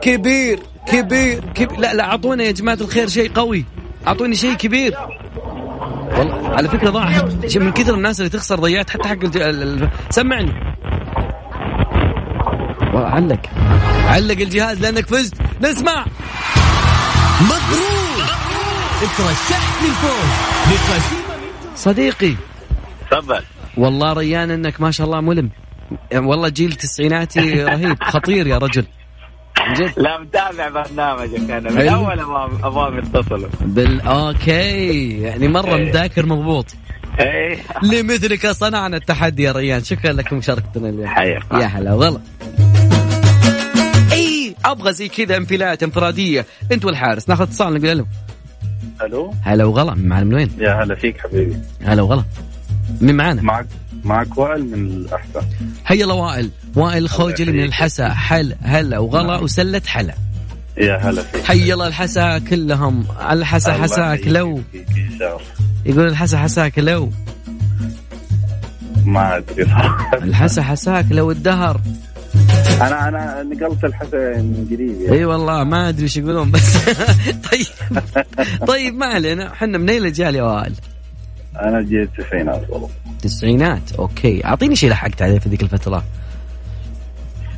كبير 0.00 0.58
كبير 0.86 1.40
كبير. 1.54 1.78
لا 1.78 1.94
لا 1.94 2.04
أعطونا 2.04 2.44
يا 2.44 2.50
جماعة 2.50 2.78
الخير 2.80 3.08
شيء 3.08 3.32
قوي. 3.32 3.64
أعطوني 4.06 4.34
شيء 4.34 4.54
كبير. 4.54 4.94
والله 6.18 6.48
على 6.48 6.68
فكرة 6.68 6.90
ضاع. 6.90 7.10
من 7.56 7.72
كثر 7.72 7.94
الناس 7.94 8.20
اللي 8.20 8.30
تخسر 8.30 8.60
ضيعت 8.60 8.90
حتى 8.90 9.08
حق 9.08 9.18
سمعني. 10.10 10.52
علق. 12.94 13.40
علق 14.06 14.40
الجهاز 14.40 14.80
لأنك 14.80 15.06
فزت. 15.06 15.34
نسمع. 15.60 16.06
مبروك. 17.40 18.28
ترشحت 19.00 19.82
للفوز 19.82 20.30
بقسيمة 20.66 21.36
صديقي. 21.74 22.34
تفضل. 23.10 23.42
والله 23.76 24.12
ريان 24.12 24.50
انك 24.50 24.80
ما 24.80 24.90
شاء 24.90 25.06
الله 25.06 25.20
ملم. 25.20 25.50
والله 26.14 26.48
جيل 26.48 26.72
تسعيناتي 26.72 27.64
رهيب. 27.64 28.02
خطير 28.02 28.46
يا 28.46 28.58
رجل. 28.58 28.84
جد. 29.76 29.92
لا 29.96 30.18
متابع 30.20 30.68
برنامجك 30.68 31.50
أنا. 31.50 31.70
من 31.70 31.78
حلو. 31.78 31.94
أول 31.94 32.20
أبغى 32.20 32.58
ابغاهم 32.62 32.98
يتصلوا 32.98 33.48
بال 33.60 34.00
أوكي. 34.00 35.20
يعني 35.20 35.48
مرة 35.48 35.76
إيه. 35.76 35.88
مذاكر 35.88 36.26
مضبوط. 36.26 36.66
إيه. 37.20 37.58
لمثلك 37.82 38.46
صنعنا 38.46 38.96
التحدي 38.96 39.42
يا 39.42 39.52
ريان. 39.52 39.84
شكرا 39.84 40.12
لك 40.12 40.32
مشاركتنا 40.32 40.88
اليوم. 40.88 41.06
حياك 41.06 41.42
يا 41.52 41.66
هلا 41.66 41.92
اي 41.92 42.18
أبغى 44.64 44.92
زي 44.92 45.08
كذا 45.08 45.36
انفلات 45.36 45.82
انفرادية. 45.82 46.46
أنت 46.72 46.84
والحارس 46.84 47.28
ناخذ 47.28 47.42
اتصال 47.42 47.74
نقول 47.74 47.90
ألو. 47.90 48.06
ألو؟ 49.02 49.34
هلا 49.42 49.64
وغلا 49.64 49.94
من 49.94 50.08
معنا 50.08 50.24
من 50.24 50.34
وين؟ 50.34 50.50
يا 50.58 50.82
هلا 50.82 50.94
فيك 50.94 51.20
حبيبي. 51.20 51.56
هلا 51.84 52.02
وغلا. 52.02 52.24
مين 53.00 53.14
معانا؟ 53.14 53.42
معك 53.42 53.66
معك 54.04 54.38
وائل 54.38 54.64
من 54.64 54.86
الاحسن 54.86 55.40
حي 55.84 56.02
الله 56.02 56.14
وائل. 56.14 56.50
وائل 56.76 57.02
الخوجلي 57.04 57.52
من 57.52 57.64
الحسا. 57.64 58.08
حل 58.08 58.54
هلا 58.62 58.98
وغلا 58.98 59.36
وسلة 59.36 59.82
حلا. 59.86 60.14
يا 60.78 60.96
هلا 60.96 61.22
فيك. 61.22 61.44
حي 61.44 61.72
الله 61.72 61.86
الحسا 61.86 62.38
كلهم. 62.38 63.06
الحسا 63.30 63.72
حساك 63.72 64.26
لو. 64.26 64.62
فيك 64.72 64.86
إن 64.88 65.18
شاء 65.18 65.36
الله. 65.36 65.46
يقول 65.86 66.08
الحسا 66.08 66.38
حساك 66.38 66.78
لو. 66.78 67.12
ما 69.04 69.36
أدري 69.36 69.62
الحسا 70.22 70.62
حساك 70.62 71.06
لو 71.10 71.30
الدهر. 71.30 71.80
أنا 72.80 73.08
أنا 73.08 73.42
نقلت 73.42 73.84
الحسا 73.84 74.16
من 74.36 74.66
قريب 74.70 75.00
يعني. 75.02 75.16
إي 75.18 75.24
والله 75.24 75.64
ما 75.64 75.88
أدري 75.88 76.02
إيش 76.02 76.16
يقولون 76.16 76.50
بس 76.50 76.76
طيب. 77.50 77.66
طيب 78.66 78.94
ما 78.94 79.06
علينا. 79.06 79.52
إحنا 79.52 79.78
من 79.78 79.90
اي 79.90 79.98
الاجيال 79.98 80.34
يا 80.34 80.42
وائل؟ 80.42 80.72
أنا 81.60 81.82
جيل 81.82 82.08
التسعينات 82.18 82.70
والله. 82.70 82.88
تسعينات. 83.22 83.92
okay. 83.98 84.44
أعطيني 84.44 84.76
شيء 84.76 84.90
لحقت 84.90 85.22
عليه 85.22 85.38
في 85.38 85.48
ذيك 85.48 85.62
الفترة. 85.62 86.04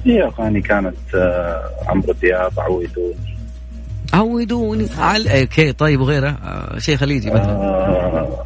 هي 0.07 0.23
اغاني 0.25 0.61
كانت 0.61 0.97
آه، 1.15 1.71
عمرو 1.87 2.13
دياب 2.13 2.61
عودوني 2.61 3.15
عودوني 4.13 4.87
على 4.99 5.41
okay 5.41 5.73
طيب 5.73 6.01
وغيره. 6.01 6.29
آه 6.29 6.79
شيء 6.79 6.97
خليجي 6.97 7.31
مثلا. 7.31 7.51
آه، 7.53 8.45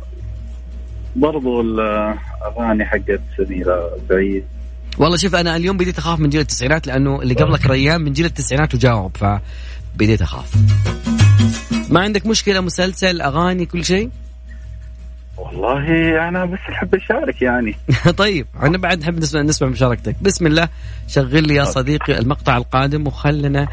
برضو 1.16 1.60
الاغاني 1.60 2.84
حقت 2.84 3.20
سميرة 3.36 3.90
سعيد 4.08 4.44
والله 4.98 5.16
شوف 5.16 5.34
أنا 5.34 5.56
اليوم 5.56 5.76
بديت 5.76 5.98
أخاف 5.98 6.20
من 6.20 6.28
جيل 6.28 6.40
التسعينات 6.40 6.86
لأنه 6.86 7.22
اللي 7.22 7.34
قبلك 7.34 7.66
ريان 7.66 8.00
من 8.00 8.12
جيل 8.12 8.26
التسعينات 8.26 8.74
وجاوب 8.74 9.16
فبديت 9.16 10.22
أخاف. 10.22 10.54
ما 11.88 12.00
عندك 12.00 12.26
مشكلة 12.26 12.60
مسلسل 12.60 13.20
أغاني 13.20 13.66
كل 13.66 13.84
شيء؟ 13.84 14.10
والله 15.36 15.84
أنا 16.28 16.44
بس 16.44 16.58
أحب 16.70 16.94
أشارك 16.94 17.42
يعني. 17.42 17.76
طيب 18.16 18.46
أنا 18.62 18.78
بعد 18.78 19.00
نحب 19.00 19.18
نسمع 19.18 19.42
نسمع 19.42 19.68
مشاركتك. 19.68 20.16
بسم 20.22 20.46
الله 20.46 20.68
شغل 21.08 21.48
لي 21.48 21.54
يا 21.54 21.64
صديقي 21.64 22.18
المقطع 22.18 22.56
القادم 22.56 23.06
وخلنا 23.06 23.68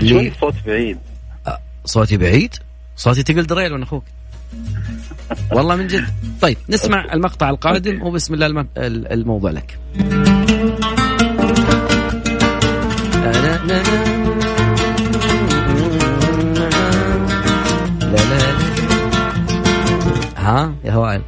شوي 0.00 0.32
صوت 0.40 0.54
بعيد. 0.66 0.98
صوتي 1.84 2.16
بعيد؟ 2.16 2.54
صوتي 2.96 3.22
تقل 3.22 3.46
دريل 3.46 3.72
وأنا 3.72 3.84
أخوك. 3.84 4.04
والله 5.52 5.76
من 5.76 5.86
جد. 5.86 6.04
طيب 6.40 6.56
نسمع 6.68 7.12
المقطع 7.12 7.50
القادم 7.50 8.02
وبسم 8.02 8.34
الله 8.34 8.46
الم... 8.46 8.58
ال- 8.58 9.12
الموضوع 9.12 9.50
لك. 9.50 9.78
ها 20.36 20.74
يا 20.84 20.96
وائل 20.96 21.22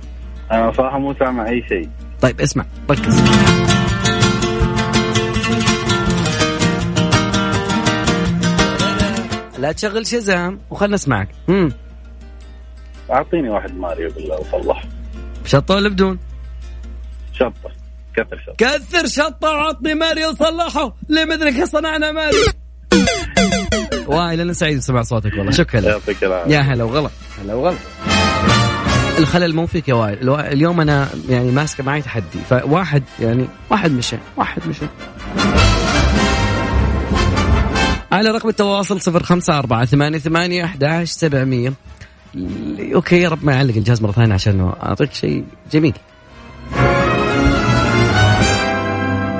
أنا 0.52 0.72
صراحة 0.72 0.98
مو 0.98 1.14
سامع 1.18 1.48
أي 1.48 1.64
شيء. 1.68 1.88
طيب 2.20 2.40
اسمع 2.40 2.64
ركز. 2.90 3.22
لا 9.58 9.72
تشغل 9.72 10.06
شزام 10.06 10.58
وخلنا 10.70 10.94
نسمعك. 10.94 11.28
امم 11.48 11.72
أعطيني 13.10 13.48
واحد 13.50 13.76
ماريو 13.76 14.10
بالله 14.10 14.36
وصلح. 14.40 14.84
شطة 15.44 15.74
ولا 15.74 15.88
بدون؟ 15.88 16.18
شطة. 17.32 17.70
كثر 18.16 18.42
شطة. 18.46 18.54
كثر 18.58 19.06
شطة 19.06 19.48
وعطني 19.48 19.94
ماريو 19.94 20.28
وصلحه. 20.28 20.96
ليه 21.08 21.24
مثلك 21.24 21.64
صنعنا 21.64 22.12
ماريو؟ 22.12 22.44
وائل 24.06 24.40
أنا 24.40 24.52
سعيد 24.52 24.78
بسمع 24.78 25.02
صوتك 25.02 25.32
والله. 25.32 25.50
شكرا 25.50 25.80
يعطيك 25.80 26.24
العافية. 26.24 26.54
يا 26.54 26.60
هلا 26.60 26.84
وغلا. 26.84 27.10
هلا 27.42 27.54
وغلا. 27.54 27.76
الخلل 29.18 29.54
مو 29.54 29.66
فيك 29.66 29.88
يا 29.88 29.94
وائل 29.94 30.30
اليوم 30.30 30.80
أنا 30.80 31.08
يعني 31.28 31.50
ماسكة 31.50 31.84
معي 31.84 32.02
تحدي. 32.02 32.38
فواحد 32.50 33.02
يعني 33.20 33.48
واحد 33.70 33.92
مشى 33.92 34.16
واحد 34.36 34.62
مشى. 34.68 34.86
على 38.12 38.30
رقم 38.30 38.48
التواصل 38.48 39.00
054 39.00 39.84
88 39.84 40.64
11700 40.64 41.72
okay 42.94 43.20
يا 43.20 43.28
رب 43.28 43.44
ما 43.44 43.52
يعلق 43.52 43.76
الجهاز 43.76 44.02
مرة 44.02 44.12
ثانية 44.12 44.34
عشان 44.34 44.60
أعطيك 44.82 45.12
شيء 45.12 45.44
جميل. 45.72 45.94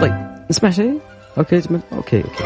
طيب 0.00 0.28
نسمع 0.50 0.70
شيء؟ 0.70 0.98
okay 1.38 1.58
جميل 1.60 1.80
okay 1.92 2.16
okay. 2.24 2.44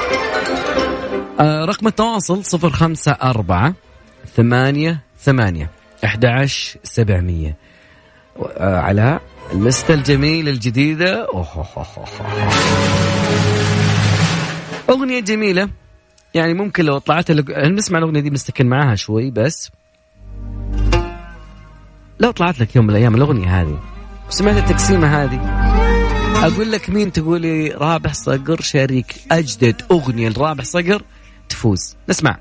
آه 1.40 1.64
رقم 1.64 1.86
التواصل 1.86 2.42
054 2.54 3.74
ثمانية 4.36 5.00
ثمانية 5.18 5.70
11 6.04 6.78
700 6.82 7.54
آه 8.56 8.76
على 8.76 9.20
اللستة 9.52 9.94
الجميلة 9.94 10.50
الجديدة. 10.50 11.26
أغنية 14.90 15.20
جميلة. 15.20 15.68
يعني 16.34 16.54
ممكن 16.54 16.84
لو 16.84 16.98
طلعت 16.98 17.30
نسمع 17.30 17.98
الأغنية 17.98 18.20
دي 18.20 18.30
مستكن 18.30 18.66
معاها 18.66 18.94
شوي 18.94 19.30
بس. 19.30 19.70
لو 22.22 22.30
طلعت 22.30 22.60
لك 22.60 22.76
يوم 22.76 22.84
من 22.84 22.90
الأيام 22.90 23.14
الأغنية 23.14 23.60
هذه. 23.60 23.80
وسمعت 24.28 24.56
التقسيمة 24.56 25.22
هذه؟ 25.22 25.40
أقول 26.46 26.72
لك 26.72 26.90
مين 26.90 27.12
تقولي 27.12 27.68
رابح 27.68 28.14
صقر 28.14 28.60
شريك 28.60 29.14
أجدد 29.30 29.82
أغنية 29.90 30.28
لرابح 30.28 30.64
صقر 30.64 31.02
تفوز. 31.48 31.96
نسمع. 32.08 32.36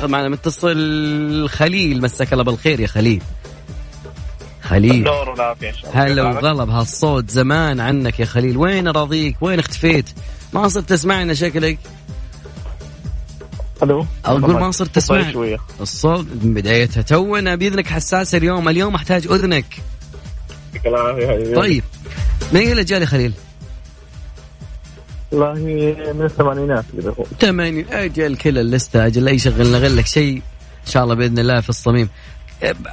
ناخذ 0.00 0.12
معنا 0.12 0.28
متصل 0.28 1.48
خليل 1.48 2.02
مساك 2.02 2.32
الله 2.32 2.44
بالخير 2.44 2.80
يا 2.80 2.86
خليل. 2.86 3.22
خليل. 4.62 5.08
هلا 5.92 6.22
وغلا 6.22 6.64
بهالصوت 6.64 7.30
زمان 7.30 7.80
عنك 7.80 8.20
يا 8.20 8.24
خليل. 8.24 8.56
وين 8.56 8.88
اراضيك 8.88 9.36
وين 9.40 9.58
اختفيت؟ 9.58 10.04
ما 10.52 10.68
صرت 10.68 10.88
تسمعنا 10.88 11.34
شكلك. 11.34 11.78
ألو؟ 13.82 14.06
أقول 14.24 14.60
ما 14.60 14.70
صرت 14.70 14.94
تسمع 14.94 15.32
شوية. 15.32 15.58
الصوت 15.80 16.26
من 16.42 16.54
بدايتها 16.54 17.02
تونا 17.02 17.54
بإذنك 17.54 17.86
حساسة 17.86 18.38
اليوم. 18.38 18.68
اليوم 18.68 18.94
أحتاج 18.94 19.26
أذنك. 19.26 19.66
طيب. 21.56 21.84
من 22.52 22.60
اي 22.60 22.72
الاجيال 22.72 23.02
يا 23.02 23.06
خليل؟ 23.06 23.32
والله 25.32 25.54
من 26.12 26.24
الثمانينات 26.24 26.84
كذا 26.96 27.10
هو 27.18 27.24
ثمانين 27.40 27.86
أجل 27.92 28.36
كل 28.36 28.58
اللستة 28.58 29.06
أجل 29.06 29.28
اي 29.28 29.38
شغل 29.38 29.72
نغل 29.72 29.96
لك 29.96 30.06
شيء 30.06 30.36
إن 30.86 30.92
شاء 30.92 31.04
الله 31.04 31.14
بإذن 31.14 31.38
الله 31.38 31.60
في 31.60 31.68
الصميم. 31.68 32.08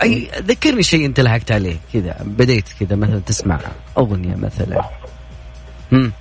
أي 0.01 0.29
ذكرني 0.37 0.83
شيء 0.83 1.05
أنت 1.05 1.19
لحقت 1.19 1.51
عليه 1.51 1.77
كذا 1.93 2.17
بديت 2.25 2.65
كذا 2.79 2.95
مثلا 2.95 3.19
تسمع 3.19 3.59
أغنية 3.97 4.35
مثلا. 4.35 4.89
هم. 5.91 6.11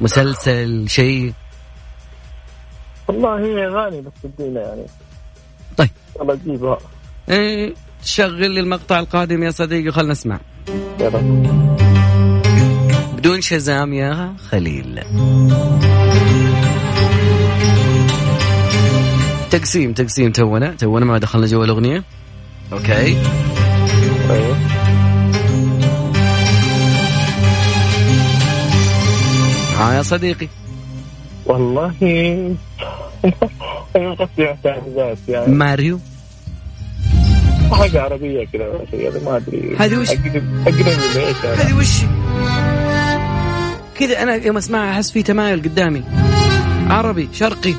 مسلسل 0.00 0.88
شيء. 0.88 1.32
والله 3.08 3.38
هي 3.38 3.66
أغاني 3.66 4.00
بس 4.00 4.12
بدينا 4.24 4.60
يعني. 4.60 4.86
طيب. 5.76 5.90
والله 6.14 6.34
اجيبها 6.34 6.78
إيه 7.30 7.74
شغل 8.04 8.50
لي 8.50 8.60
المقطع 8.60 8.98
القادم 8.98 9.42
يا 9.42 9.50
صديقي 9.50 9.92
خلنا 9.92 10.12
نسمع. 10.12 10.40
بدون 13.18 13.40
شزام 13.40 13.92
يا 13.92 14.34
خليل. 14.50 15.00
تقسيم 19.50 19.92
تقسيم 19.92 20.32
تونا 20.32 20.74
تونا 20.74 21.04
ما 21.04 21.18
دخلنا 21.18 21.46
جوا 21.46 21.64
الأغنية. 21.64 22.04
أوكي. 22.72 23.16
ها 29.76 29.94
يا 29.94 30.02
صديقي. 30.02 30.48
والله. 31.46 31.94
يعني. 35.28 35.54
ماريو. 35.54 36.00
حاجة 37.72 38.02
عربية 38.02 38.46
كذا 38.52 39.20
ما 39.24 39.36
أدري. 39.36 39.76
هذه 39.78 39.96
وش؟ 39.98 40.10
هذه 41.44 41.74
وش؟ 41.78 42.02
كذا 43.98 44.22
أنا 44.22 44.34
يوم 44.34 44.56
أسمعها 44.56 44.92
أحس 44.92 45.10
في 45.10 45.22
تمايل 45.22 45.62
قدامي. 45.62 46.04
عربي 46.90 47.28
شرقي. 47.32 47.74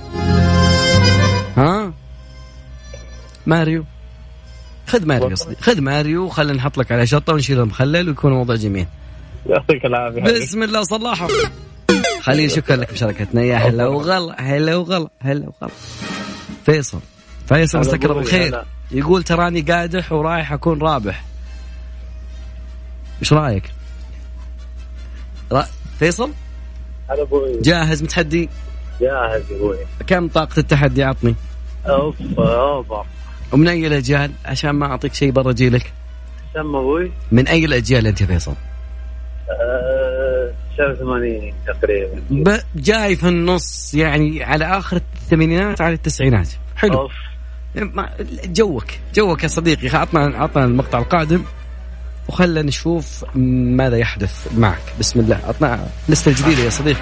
ها؟ 1.57 1.93
ماريو. 3.45 3.85
خذ 4.87 5.05
ماريو 5.05 5.29
قصدي 5.29 5.55
خذ 5.61 5.81
ماريو 5.81 6.25
وخلينا 6.25 6.53
نحط 6.53 6.77
لك 6.77 6.91
على 6.91 7.07
شطة 7.07 7.33
ونشيل 7.33 7.59
المخلل 7.59 8.07
ويكون 8.07 8.31
الموضوع 8.31 8.55
جميل. 8.55 8.87
يعطيك 9.45 9.85
العافية. 9.85 10.21
بسم 10.21 10.63
الله 10.63 10.83
صلاحه 10.83 11.27
خليل 12.21 12.51
شكرا 12.51 12.75
لك 12.75 12.89
بمشاركتنا 12.89 13.41
يا 13.41 13.55
هلا 13.57 13.87
وغلا 13.87 14.41
هلا 14.41 14.75
وغلا 14.75 15.09
هلا 15.19 15.45
وغلا. 15.47 15.73
فيصل. 16.65 16.99
فيصل 17.47 17.79
مساك 17.79 18.05
الله 18.05 18.15
بالخير. 18.15 18.63
يقول 18.91 19.23
تراني 19.23 19.61
قادح 19.61 20.11
ورايح 20.11 20.53
أكون 20.53 20.81
رابح. 20.81 21.23
إيش 23.21 23.33
رأيك؟ 23.33 23.63
فيصل؟ 25.99 26.31
هلا 27.09 27.21
أبوي. 27.21 27.61
جاهز 27.61 28.03
متحدي؟ 28.03 28.49
جاهز 29.01 29.51
أبوي. 29.51 29.77
كم 30.07 30.27
طاقة 30.27 30.59
التحدي 30.59 31.03
عطني؟ 31.03 31.35
أوف 31.85 32.15
اوبا 32.39 33.05
ومن 33.51 33.67
أي 33.67 33.87
الأجيال؟ 33.87 34.31
عشان 34.45 34.69
ما 34.71 34.85
أعطيك 34.85 35.13
شيء 35.13 35.31
برا 35.31 35.51
جيلك. 35.51 35.93
كم 36.53 36.75
أبوي؟ 36.75 37.11
من 37.31 37.47
أي 37.47 37.65
الأجيال 37.65 38.07
أنت 38.07 38.21
يا 38.21 38.25
فيصل؟ 38.25 38.53
آه، 39.49 40.51
89 40.77 41.53
تقريبا. 41.67 42.21
ب... 42.29 42.57
جاي 42.75 43.15
في 43.15 43.27
النص 43.27 43.93
يعني 43.93 44.43
على 44.43 44.65
آخر 44.65 44.97
الثمانينات 45.15 45.81
على 45.81 45.93
التسعينات. 45.93 46.47
حلو. 46.75 46.93
أوف. 47.01 47.11
ما- 47.75 48.09
جوك 48.45 48.85
جوك 49.15 49.43
يا 49.43 49.47
صديقي. 49.47 49.97
عطنا 49.97 50.37
عطنا 50.37 50.65
المقطع 50.65 50.99
القادم. 50.99 51.43
وخلنا 52.29 52.61
نشوف 52.61 53.25
ماذا 53.35 53.97
يحدث 53.97 54.47
معك. 54.57 54.81
بسم 54.99 55.19
الله. 55.19 55.39
عطنا 55.47 55.87
لستة 56.09 56.31
جديدة 56.31 56.63
يا 56.63 56.69
صديقي. 56.69 56.99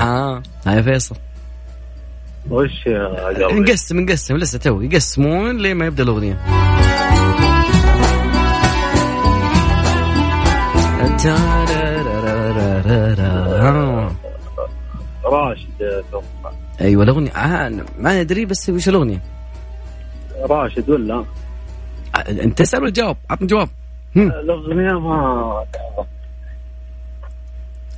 ها 0.00 0.42
ها 0.66 0.74
يا 0.76 0.82
فيصل. 0.82 1.16
وش 2.50 2.86
يا؟ 2.86 3.32
نقسم 3.52 4.00
نقسم. 4.00 4.36
لسه 4.36 4.58
تو 4.58 4.80
يقسمون 4.80 5.58
لين 5.58 5.76
ما 5.76 5.86
يبدأ 5.86 6.02
الأغنية. 6.02 6.34
ها. 13.64 14.23
راشد 15.24 15.82
أتوقع 15.82 16.52
أيوه 16.80 17.02
الاغنيه 17.02 17.30
آه 17.30 17.68
ما 17.98 18.22
ندري 18.22 18.44
بس 18.44 18.68
وش 18.70 18.88
الاغنيه 18.88 19.22
راشد 20.50 20.90
ولا؟ 20.90 21.14
آه، 22.14 22.18
أنت 22.18 22.58
تسأل 22.58 22.82
ولا 22.82 22.90
تجاوب 22.90 23.16
عطني 23.30 23.46
جواب. 23.46 23.68
الاغنيه 24.16 24.92
ما 25.00 25.64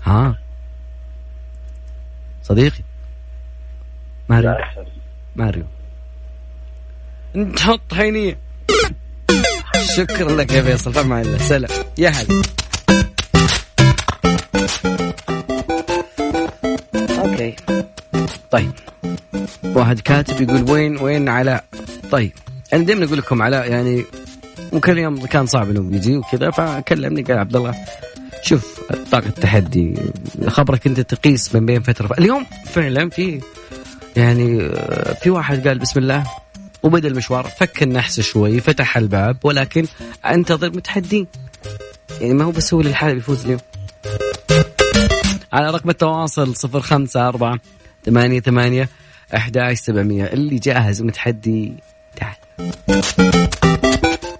ها. 0.03 0.39
صديقي. 2.43 2.81
ماريو. 4.29 4.55
ماريو. 5.37 5.65
نحط 7.37 7.95
حينية 7.95 8.39
شكرا 9.97 10.31
لك 10.33 10.53
يا 10.53 10.62
فيصل 10.62 10.93
فما 10.93 11.21
الا 11.21 11.39
سلام. 11.39 11.71
يا 11.99 12.09
هلا. 12.11 12.43
أوكي 17.37 17.57
طيب. 18.51 18.72
واحد 19.64 20.01
كاتب 20.01 20.40
يقول 20.40 20.70
وين 20.70 20.99
وين 20.99 21.29
علاء؟ 21.29 21.64
طيب. 22.11 22.33
أنا 22.72 22.85
دائما 22.85 23.05
أقول 23.05 23.18
لكم 23.18 23.42
علاء 23.42 23.70
يعني 23.70 24.05
ممكن 24.72 24.92
اليوم 24.92 25.27
كان 25.27 25.46
صعب 25.46 25.70
إنه 25.70 25.96
يجي 25.96 26.16
وكذا 26.16 26.51
فكلمني 26.51 27.22
قال 27.22 27.38
عبد 27.38 27.57
الله 27.57 27.75
شوف 28.42 28.81
طاقة 29.11 29.29
التحدي 29.29 29.94
خبرك 30.49 30.87
أنت 30.87 31.01
تقيس 31.01 31.55
من 31.55 31.66
بين 31.66 31.83
فترة 31.83 32.14
اليوم 32.18 32.46
فعلا 32.66 33.11
في 33.11 33.40
يعني 34.16 34.70
في 35.22 35.31
واحد 35.31 35.68
قال 35.68 35.79
بسم 35.79 36.01
الله 36.01 36.25
وبدأ 36.83 37.09
المشوار 37.09 37.44
فك 37.44 37.83
النحس 37.83 38.20
شوي 38.20 38.61
فتح 38.61 38.96
الباب 38.96 39.37
ولكن 39.44 39.87
أنتظر 40.27 40.68
متحدين. 40.68 41.27
يعني 42.20 42.35
ما 42.35 42.44
هو 42.44 42.51
بس 42.51 42.75
هو 42.75 42.81
للحالة 42.81 43.14
بيفوز 43.14 43.44
اليوم. 43.44 43.61
على 45.52 45.70
رقم 45.70 45.90
التواصل 45.90 46.56
صفر 46.56 46.80
خمسة 46.80 47.28
أربعة 47.28 47.59
ثمانية 48.04 48.40
ثمانية 48.40 48.88
أحد 49.35 49.72
سبعمية. 49.72 50.24
اللي 50.24 50.59
جاهز 50.59 51.02
متحدي 51.02 51.72
تعال. 52.16 52.35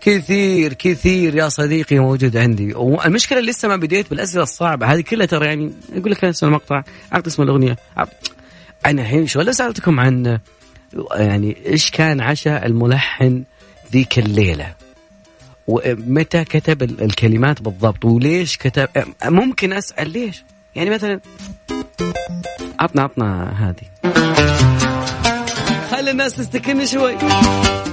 كثير 0.01 0.73
كثير 0.73 1.35
يا 1.35 1.49
صديقي 1.49 1.99
موجود 1.99 2.37
عندي. 2.37 2.75
والمشكلة 2.75 3.41
لسه 3.41 3.69
ما 3.69 3.77
بديت 3.77 4.11
بالأسئلة 4.11 4.43
الصعبة. 4.43 4.87
هذه 4.87 5.01
كلها 5.01 5.27
ترى 5.27 5.47
يعني 5.47 5.73
أقول 5.93 6.11
لك 6.11 6.25
اسم 6.25 6.47
المقطع 6.47 6.83
أعطي 7.15 7.29
اسم 7.29 7.43
الأغنية. 7.43 7.77
أنا 8.87 9.03
الحين 9.03 9.27
شو 9.27 9.53
سألتكم 9.53 10.01
عن 10.01 10.39
يعني 11.15 11.57
إيش 11.67 11.91
كان 11.91 12.21
عشاء 12.21 12.67
الملحن 12.67 13.45
ذيك 13.93 14.19
الليلة؟ 14.19 14.75
ومتى 15.67 16.45
كتب 16.45 16.83
ال- 16.83 17.03
الكلمات 17.03 17.63
بالضبط؟ 17.63 18.05
وليش 18.05 18.57
كتب؟ 18.57 18.89
ممكن 19.25 19.73
أسأل 19.73 20.11
ليش؟ 20.11 20.45
يعني 20.77 20.91
مثلا 20.91 21.21
عطنا 22.81 23.03
عطنا 23.03 23.53
هذه. 23.59 24.13
خلي 25.91 26.11
الناس 26.11 26.37
تستكن 26.37 26.87
شوي. 26.87 27.17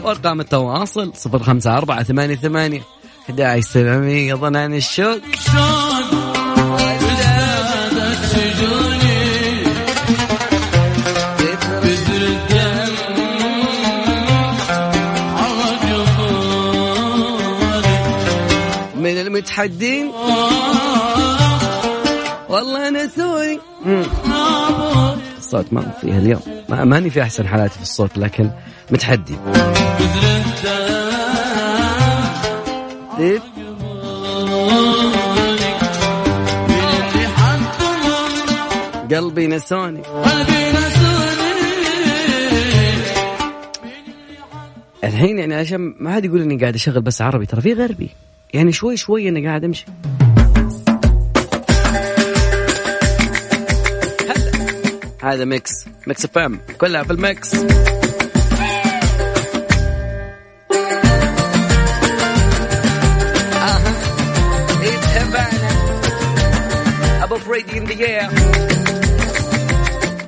وأرقام 0.03 0.39
التواصل 0.39 1.13
صفر 1.15 1.43
خمسة 1.43 1.77
أربعة 1.77 2.03
ثمانية 2.03 2.35
ثمانية. 2.35 2.81
11 3.29 3.61
700 3.61 4.33
ظنان 4.33 4.73
الشوق. 4.73 5.19
من 18.95 19.17
المتحدين. 19.17 20.11
والله 22.53 22.87
أنا 22.87 23.07
سوري. 23.07 23.59
الصوت 25.37 25.65
ما 25.73 25.91
فيها 26.01 26.17
اليوم. 26.17 26.41
ما 26.69 26.83
ماني 26.83 27.09
في 27.09 27.21
أحسن 27.21 27.47
حالاتي 27.47 27.75
في 27.75 27.81
الصوت 27.81 28.17
لكن 28.17 28.49
متحدي. 28.91 29.35
إيه؟ 33.19 33.39
قلبي 39.11 39.47
نسوني. 39.47 40.01
الحين 45.03 45.39
يعني 45.39 45.55
عشان 45.55 45.95
ما 45.99 46.13
حد 46.13 46.25
يقول 46.25 46.41
إني 46.41 46.57
قاعد 46.57 46.75
أشغل 46.75 47.01
بس 47.01 47.21
عربي 47.21 47.45
ترى 47.45 47.61
في 47.61 47.73
غربي. 47.73 48.09
يعني 48.53 48.71
شوي 48.71 48.97
شوي 48.97 49.29
أنا 49.29 49.49
قاعد 49.49 49.63
أمشي. 49.63 49.85
هذا 55.33 55.45
Mix 55.45 55.71
Mix 56.07 56.25
FM 56.25 56.59
كلها 56.77 57.03
في 57.03 57.13
ال 57.13 57.21
mix. 57.21 57.55
آه. 57.55 57.65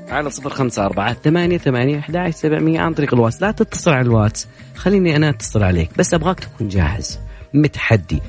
على 0.10 0.30
صفر 0.30 0.50
خمسة 0.50 0.86
أربعة 0.86 1.14
ثمانية 1.24 1.58
ثمانية 1.58 2.00
أحد 2.00 2.30
سبعمية 2.30 2.80
عن 2.80 2.94
طريق 2.94 3.14
الواتس. 3.14 3.42
لا 3.42 3.52
تتصل 3.52 3.92
على 3.92 4.02
الواتس. 4.02 4.48
خليني 4.76 5.16
أنا 5.16 5.30
أتصل 5.30 5.64
عليك. 5.64 5.90
بس 5.98 6.14
أبغاك 6.14 6.40
تكون 6.40 6.68
جاهز. 6.68 7.20
متحدي. 7.54 8.22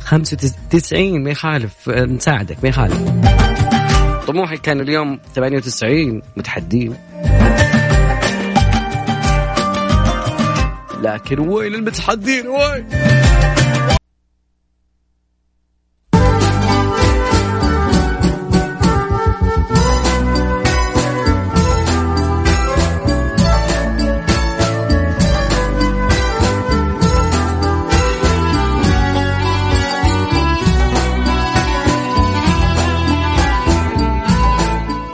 خمسة 0.00 0.52
وتسعين 0.66 1.24
ما 1.24 1.30
يخالف. 1.30 1.88
آه، 1.88 2.04
نساعدك 2.04 2.56
ما 2.62 2.68
يخالف. 2.68 3.00
طموحي 4.30 4.56
كان 4.56 4.80
اليوم 4.80 5.20
98 5.34 6.22
متحدين. 6.36 6.96
لكن 11.02 11.38
وين 11.38 11.74
المتحدين؟ 11.74 12.46
وين؟ 12.46 12.86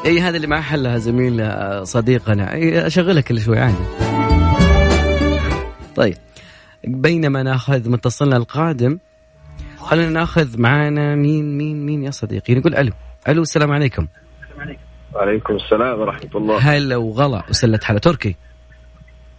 اي 0.07 0.21
هذا 0.21 0.37
اللي 0.37 0.47
ما 0.47 0.61
حلها 0.61 0.99
زميل 0.99 1.41
آه، 1.41 1.85
صديقنا. 1.85 2.53
اي 2.53 2.87
اشغلها 2.87 3.23
كل 3.23 3.41
شوي 3.41 3.59
عادي. 3.59 3.77
طيب 5.97 6.17
بينما 6.85 7.43
ناخذ 7.43 7.91
متصلنا 7.91 8.37
القادم 8.37 8.99
خلينا 9.79 10.11
ناخذ 10.11 10.61
معانا 10.61 11.15
مين 11.15 11.59
مين 11.59 11.87
مين 11.87 12.03
يا 12.05 12.11
صديقي؟ 12.11 12.55
نقول 12.55 12.75
ألو. 12.75 12.93
ألو 13.29 13.43
السلام 13.43 13.73
عليكم. 13.73 14.07
وعليكم 15.15 15.55
السلام 15.55 16.01
ورحمة 16.01 16.31
الله. 16.35 16.59
هلا 16.59 16.97
وغلا 16.97 17.43
وسلة 17.51 17.81
حلا 17.83 17.99
تركي. 17.99 18.37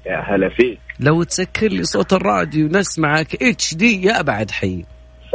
يا 0.05 0.35
هلا 0.35 0.49
فيك. 0.49 0.79
لو 0.99 1.23
تسكر 1.23 1.67
لي 1.67 1.83
صوت 1.83 2.13
الراديو 2.13 2.67
نسمعك 2.67 3.43
HD 3.43 4.05
يا 4.05 4.19
أبعد 4.19 4.51
حي. 4.51 4.85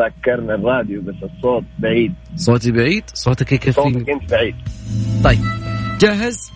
سكرنا 0.03 0.55
الراديو 0.55 1.03
بس 1.03 1.15
الصوت 1.23 1.65
بعيد. 1.79 2.15
صوتي 2.37 2.73
بعيد؟ 2.73 3.05
صوتك 3.15 3.53
يكفيني 3.53 3.93
صوتك 3.93 4.11
انت 4.11 4.31
بعيد. 4.31 4.55
طيب. 5.25 5.45
جاهز؟ 6.01 6.51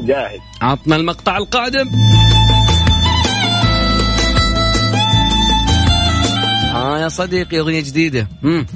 جاهز. 0.00 0.38
عطنا 0.62 0.96
المقطع 0.96 1.36
القادم. 1.36 1.88
آه 6.74 6.98
يا 6.98 7.08
صديقي 7.08 7.58
أغنية 7.58 7.80
جديدة. 7.80 8.28
مم. 8.42 8.66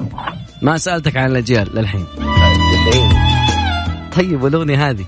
ما 0.63 0.79
سألتك 0.79 1.17
عن 1.17 1.31
الأجيال 1.31 1.69
للحين. 1.75 2.07
طيب 4.17 4.43
والأغنية 4.43 4.91
هذه؟ 4.91 5.05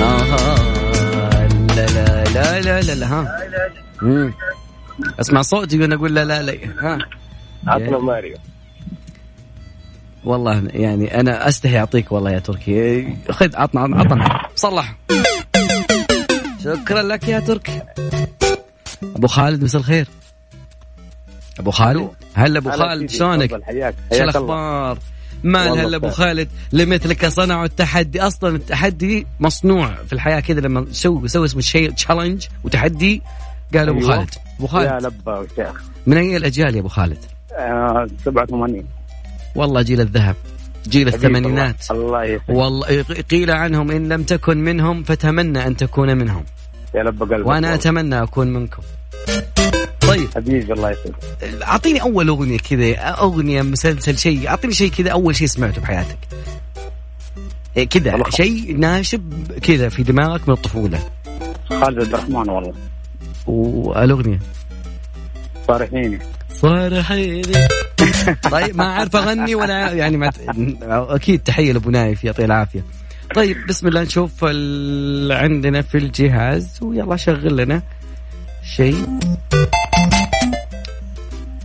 آه 0.00 0.56
لا 1.76 1.86
لا 1.86 2.24
لا 2.24 2.60
لا 2.60 2.80
لا, 2.80 2.94
لا 2.94 3.06
ها. 3.06 3.38
مم. 4.02 4.32
اسمع 5.20 5.42
صوتي 5.42 5.80
وأنا 5.80 5.94
أقول 5.94 6.14
لا 6.14 6.24
لا 6.24 6.42
لا. 6.42 6.58
ها. 6.80 6.98
عطنا 7.66 7.98
ماريو. 7.98 8.36
والله 10.24 10.62
يعني 10.72 11.20
أنا 11.20 11.48
استحي 11.48 11.78
اعطيك 11.78 12.12
والله 12.12 12.30
يا 12.30 12.38
تركي. 12.38 13.16
خذ 13.30 13.56
عطنا 13.56 13.80
عطنا. 13.96 14.48
صلح. 14.56 14.96
شكرا 16.64 17.02
لك 17.02 17.28
يا 17.28 17.40
تركي. 17.40 17.82
أبو 19.02 19.26
خالد 19.26 19.64
مساء 19.64 19.80
الخير. 19.80 20.08
أبو 21.60 21.70
خالد؟ 21.70 22.10
هلا 22.34 22.58
أبو 22.58 22.70
خالد 22.70 23.10
شلونك؟ 23.10 23.50
شو. 23.50 24.24
الأخبار؟ 24.24 24.98
مال 25.44 25.78
هلا 25.78 25.96
أبو. 25.96 26.10
خالد؟ 26.10 26.48
لمثلك 26.72 27.26
صنعوا 27.26 27.64
التحدي. 27.64 28.20
أصلا 28.20 28.56
التحدي 28.56 29.26
مصنوع 29.40 29.94
في 29.94 30.12
الحياة 30.12 30.40
كذا 30.40 30.60
لما 30.60 30.84
تسوي 30.84 31.28
سوي 31.28 31.44
اسمه 31.44 31.60
شيء 31.60 31.90
تشالنج 31.90 32.46
وتحدي. 32.64 33.22
قال 33.74 33.88
أبو 33.88 33.98
أيوة. 33.98 34.16
خالد. 34.16 34.30
أبو 34.58 34.64
يا 34.64 34.68
خالد. 34.68 35.06
لبا 35.06 35.38
وشيخ 35.38 35.82
من 36.06 36.16
أي 36.16 36.36
الأجيال 36.36 36.74
يا 36.74 36.80
أبو 36.80 36.88
خالد؟ 36.88 37.18
آه، 37.52 38.06
87 38.24 38.84
والله 39.54 39.82
جيل 39.82 40.00
الذهب. 40.00 40.36
جيل 40.88 41.08
الثمانينات. 41.08 41.90
الله 41.90 42.24
يسعدك 42.24 42.48
والله 42.48 43.02
قيل 43.30 43.50
عنهم 43.50 43.90
إن 43.90 44.08
لم 44.08 44.22
تكن 44.22 44.58
منهم 44.58 45.02
فتمنى 45.02 45.66
أن 45.66 45.76
تكون 45.76 46.16
منهم. 46.18 46.44
يا 46.94 47.02
لبا 47.02 47.26
قلبك. 47.26 47.48
وأنا. 47.48 47.74
أتمنى 47.74 48.22
أكون 48.22 48.52
منكم. 48.52 48.82
طيب. 50.00 50.28
حبيبي 50.34 50.72
الله 50.72 50.90
يسعدك 50.90 51.62
أعطيني 51.62 52.02
أول 52.02 52.28
أغنية 52.28 52.58
كذا 52.58 52.94
أغنية 52.98 53.62
مسلسل 53.62 54.18
شيء. 54.18 54.48
أعطيني 54.48 54.74
شيء 54.74 54.90
كذا 54.90 55.10
أول 55.10 55.36
شيء 55.36 55.46
سمعته 55.46 55.80
بحياتك. 55.80 56.18
إيه 57.76 57.88
كذا. 57.88 58.22
شيء 58.28 58.76
ناشب 58.76 59.52
كذا 59.62 59.88
في 59.88 60.02
دماغك 60.02 60.48
من 60.48 60.54
الطفولة. 60.54 60.98
خالد 61.68 61.82
عبد 61.84 62.14
الرحمن 62.14 62.48
والله. 62.48 62.72
والاغنيه 63.48 64.38
صارحيني. 65.68 66.18
صارحيني. 66.54 67.68
طيب 68.50 68.76
ما 68.76 68.84
أعرف 68.84 69.16
أغني 69.16 69.54
ولا 69.54 69.92
يعني 69.92 70.16
ما 70.16 70.30
أكيد 70.90 71.40
تحية 71.40 71.72
لأبو 71.72 71.90
نايف 71.90 72.24
يعطيه 72.24 72.44
العافية. 72.44 72.84
طيب 73.34 73.56
بسم 73.68 73.88
الله 73.88 74.02
نشوف 74.02 74.32
ال... 74.44 75.32
عندنا 75.32 75.82
في 75.82 75.98
الجهاز 75.98 76.78
ويلا 76.82 77.16
شغل 77.16 77.56
لنا 77.56 77.82
شيء. 78.76 79.06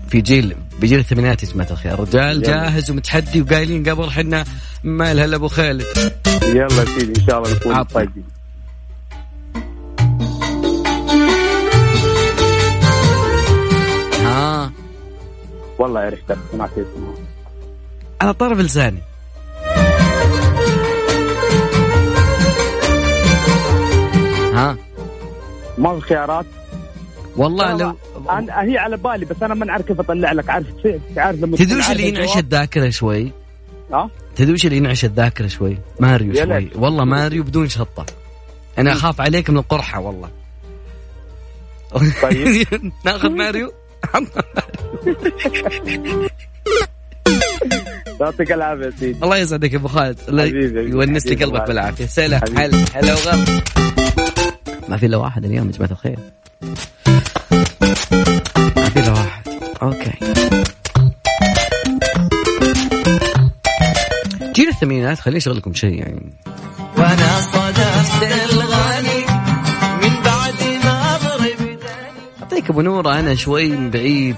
في 0.10 0.22
جيل 0.22 0.56
بجيل 0.82 1.00
الثمانينات 1.00 1.43
يا 1.43 1.50
جماعة 1.50 1.72
الخير. 1.72 1.93
الرجال. 1.93 2.41
جاهز 2.41 2.91
ومتحدي 2.91 3.41
وقايلين 3.41 3.89
قبل 3.89 4.12
حنا 4.12 4.43
مال 4.84 5.19
هلا 5.19 5.36
أبو 5.36 5.48
خالد. 5.48 5.86
يلا 6.43 6.86
سيدي 6.86 7.22
إن 7.22 7.28
شاء 7.28 7.38
الله 7.38 7.56
نكون. 7.56 7.84
طيبين 7.84 8.24
والله 15.80 16.00
عرفت 16.00 16.38
سمعت 16.52 16.72
اسمه 16.72 17.14
على 18.22 18.34
طرف 18.34 18.60
لساني. 18.60 19.00
ها؟ 24.54 24.78
ما 25.78 26.00
في 26.00 26.02
خيارات. 26.02 26.46
والله 27.38 27.78
لو 27.78 27.96
أنا 28.30 28.62
هي 28.62 28.78
على 28.78 28.98
بالي 28.98 29.26
بس 29.26 29.44
أنا 29.44 29.54
ما 29.54 29.66
نعرف 29.66 29.86
كيف 29.86 30.00
أطلع 30.00 30.32
لك. 30.32 30.50
عارف 30.50 30.68
عارف 31.18 31.40
لما 31.40 31.58
تدري 31.58 31.80
وش 31.80 31.92
اللي 31.92 32.08
ينعش؟ 32.08 32.38
الذاكرة 32.38 32.90
شوي؟ 32.90 33.32
ها؟ 33.94 34.10
تدري 34.36 34.54
وش 34.54 34.66
اللي 34.66 34.78
ينعش 34.78 35.06
الذاكرة 35.06 35.48
شوي؟ 35.48 35.78
ماريو 36.00 36.34
يا 36.34 36.46
شوي. 36.46 36.70
والله 36.76 37.06
ماريو 37.06 37.44
بدون 37.44 37.70
شطة. 37.70 38.06
أنا 38.78 38.92
أخاف 38.94 39.22
عليك 39.22 39.50
من 39.50 39.58
القرحة 39.58 40.00
والله. 40.00 40.30
طيب. 42.22 42.68
ناخذ 43.06 43.30
ماريو؟ 43.30 43.72
يعطيك 48.22 48.52
العافية 48.52 48.89
سيدي. 49.00 49.24
الله 49.24 49.38
يسعدك 49.38 49.74
يا 49.74 49.78
أبو 49.78 49.88
خالد. 49.88 50.18
الله. 50.28 50.44
يونس 50.82 51.28
لي 51.28 51.36
قلبك 51.36 51.68
بالعافية. 51.68 52.06
سلام. 52.06 52.42
هلا 52.58 52.86
هلا 52.94 53.13
وغلا. 53.13 53.62
ما 54.89 54.98
في 54.98 55.06
إلا 55.06 55.18
واحد 55.18 55.46
اليوم 55.46 55.68
يا 55.68 55.72
جماعة 55.72 55.92
الخير. 55.92 56.20
ما 58.78 58.89
في 58.89 59.00
إلا 59.00 59.12
واحد. 59.12 59.44
أوكي. 59.82 60.13
جيل 64.54 64.68
الثمانينات 64.68 65.20
خليني 65.20 65.38
اشغل 65.38 65.58
لكم 65.58 65.74
شيء 65.74 66.00
يعني. 66.00 66.34
وأنا 66.98 67.42
صدفت 67.42 68.24
اعطيك 72.63 72.71
أبو 72.71 72.82
نوره 72.82 73.19
أنا 73.19 73.36
شوي 73.36 73.69
من 73.69 73.89
بعيد 73.89 74.36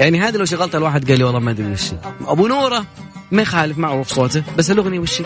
يعني 0.00 0.20
هذا 0.20 0.38
لو 0.38 0.44
شغلت 0.44 0.74
الواحد 0.74 1.08
قال 1.08 1.18
لي 1.18 1.24
والله 1.24 1.40
ما 1.40 1.50
أدري 1.50 1.72
وش. 1.72 1.90
أبو 2.26 2.46
نوره 2.46 2.84
ما 3.30 3.42
يخالف 3.42 3.78
معروف 3.78 4.08
صوته 4.08 4.42
بس 4.58 4.70
الأغنية 4.70 4.98
وش؟ 4.98 5.22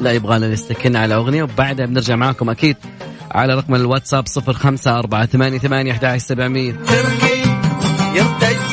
لا 0.00 0.12
يبغانا 0.12 0.48
نستكن 0.48 0.96
على 0.96 1.14
أغنية 1.14 1.42
وبعدها 1.42 1.86
بنرجع 1.86 2.16
معاكم 2.16 2.50
أكيد 2.50 2.76
على 3.30 3.54
رقم 3.54 3.74
الواتساب 3.74 4.26
صفر 4.26 4.52
خمسة 4.52 4.98
أربعة 4.98 5.26
ثمانية 5.26 5.58
ثمانية 5.58 5.92
أحد 5.92 6.16
سبعمية 6.16 6.72
يرتج 8.14 8.68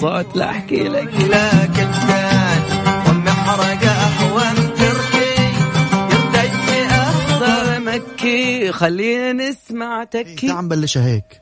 صوت 0.00 0.36
لا 0.36 0.50
أحكي 0.50 0.88
لك 0.88 1.10
لا 1.30 1.66
تكي 8.20 8.72
خلينا 8.72 9.32
نسمع 9.32 10.04
تكي. 10.04 10.48
تعال 10.48 10.64
نبلشها 10.64 11.06
هيك. 11.06 11.40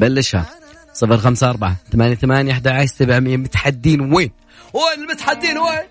بلشها 0.00 0.46
صفر 0.92 1.18
خمسة 1.18 1.50
أربعة 1.50 1.76
ثمانية 1.92 2.14
ثمانية 2.14 2.52
أحد 2.52 2.68
عشر 2.68 2.86
سبعمية. 2.86 3.36
متحدين 3.36 4.00
وين؟ 4.00 4.30
وين 4.72 5.00
المتحدين 5.00 5.58
وين؟ 5.58 5.84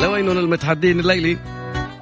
لوين 0.00 0.28
المتحدين 0.28 1.00
الليلي؟ 1.00 1.38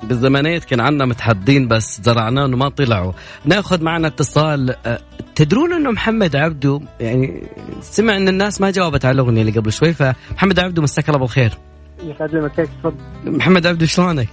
بالزمانيات 0.08 0.64
كان 0.64 0.80
عندنا 0.80 1.04
متحدين 1.06 1.68
بس 1.68 2.00
زرعناهم 2.02 2.54
وما 2.54 2.68
طلعوا. 2.68 3.12
ناخذ 3.44 3.82
معنا 3.84 4.08
اتصال 4.08 4.74
أه، 4.86 4.98
تدرون 5.34 5.72
إنه 5.72 5.90
محمد 5.90 6.36
عبده 6.36 6.80
يعني 7.00 7.42
سمع 7.80 8.16
إن 8.16 8.28
الناس 8.28 8.60
ما 8.60 8.70
جاوبت 8.70 9.04
على 9.04 9.14
الأغنية 9.14 9.40
اللي 9.40 9.52
قبل 9.52 9.72
شوي 9.72 9.92
فمحمد 9.92 10.58
عبده 10.58 10.82
مساك 10.82 11.08
الله 11.08 11.20
بالخير. 11.20 11.52
يسعد 12.04 12.50
كيف 12.56 12.68
تفضل. 12.82 12.94
محمد 13.26 13.66
عبده 13.66 13.86
شلونك؟ 13.86 14.28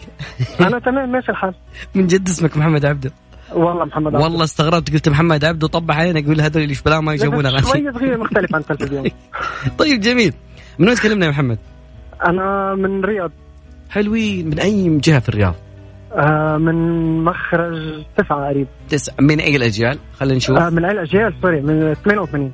أنا 0.59 0.79
تمام 0.79 1.11
ماشي 1.11 1.31
الحال. 1.31 1.53
من 1.95 2.07
جد 2.07 2.29
اسمك 2.29 2.57
محمد 2.57 2.85
عبده. 2.85 3.11
والله 3.53 3.85
محمد 3.85 4.15
عبده. 4.15 4.19
والله 4.25 4.43
استغربت 4.43 4.93
قلت 4.93 5.09
محمد 5.09 5.45
عبده 5.45 5.67
طبع 5.67 5.95
علينا 5.95 6.19
يقول 6.19 6.41
هذول 6.41 6.63
اللي 6.63 6.75
بلا 6.85 6.99
ما 6.99 7.13
يجاوبون 7.13 7.45
اغاني 7.45 7.61
شوي 7.61 7.93
صغير 7.93 8.17
مختلف 8.17 8.55
عن 8.55 8.61
التلفزيون 8.61 9.09
طيب 9.79 9.99
جميل. 9.99 10.33
من 10.79 10.87
وين 10.87 10.97
تكلمنا 10.97 11.25
يا 11.25 11.31
محمد؟ 11.31 11.57
أنا 12.25 12.75
من 12.75 13.05
رياض. 13.05 13.31
حلوين 13.91 14.47
من 14.49 14.59
أي 14.59 14.97
جهة 14.97 15.19
في 15.19 15.29
الرياض؟ 15.29 15.55
آه 16.13 16.57
من 16.57 16.75
مخرج 17.23 18.03
تسعة 18.17 18.47
قريب. 18.49 18.67
تسعة 18.89 19.15
من 19.21 19.39
أي 19.39 19.55
الأجيال؟ 19.55 19.99
خلينا 20.13 20.35
نشوف. 20.37 20.57
آه 20.57 20.69
من 20.69 20.85
أي 20.85 20.91
الأجيال؟ 20.91 21.33
sorry 21.41 21.61
من 21.61 21.93
88 21.93 22.51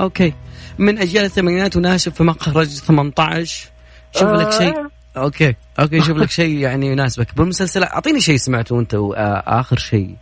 okay. 0.00 0.32
من 0.78 0.98
أجيال 0.98 1.24
الثمانينات 1.24 1.76
وناشف 1.76 2.14
في 2.14 2.22
مخرج 2.24 2.66
18 2.66 3.70
شوف 4.12 4.22
آه، 4.28 4.32
لك 4.32 4.50
شيء. 4.52 4.74
okay 5.16 5.54
okay 5.80 6.00
شوف 6.00 6.16
لك 6.16 6.30
شيء 6.30 6.58
يعني 6.58 6.86
يناسبك. 6.86 7.36
بالمسلسلات 7.36 7.88
أعطيني 7.92 8.20
شيء 8.20 8.36
سمعته 8.36 8.80
أنت 8.80 8.94
آه، 8.94 9.42
آخر 9.46 9.76
شيء. 9.78 10.16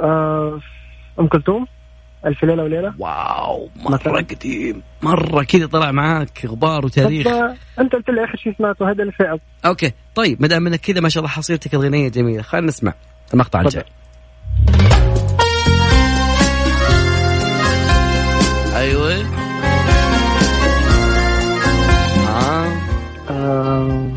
آه 0.00 0.60
أم 1.20 1.26
كلثوم؟ 1.28 1.66
ألف 2.26 2.44
ليلة 2.44 2.62
وليلة. 2.62 2.94
wow 2.98 3.68
مرة 3.76 4.20
قديم. 4.20 4.82
مرة 5.02 5.42
كذا 5.42 5.66
طلع 5.66 5.92
معاك 5.92 6.46
غبار 6.46 6.84
وتاريخ. 6.84 7.26
أنت 7.78 7.92
قلت 7.92 8.10
لي 8.10 8.24
اخر 8.24 8.36
شيء 8.36 8.54
سمعته؟ 8.58 8.90
هذا 8.90 9.02
اللي 9.02 9.12
فات 9.12 9.40
okay. 9.66 9.92
طيب 10.14 10.42
ما 10.42 10.48
دام 10.48 10.66
إنك 10.66 10.80
كذا 10.80 11.00
ما 11.00 11.08
شاء 11.08 11.20
الله 11.20 11.34
حصيلتك 11.34 11.74
الغنية 11.74 12.08
جميلة 12.08 12.42
خلينا 12.42 12.66
نسمع 12.66 12.94
المقطع 13.34 13.60
الجاي. 13.60 13.84
أيوه. 18.76 19.24
آه. 22.28 22.72
آه. 23.30 24.10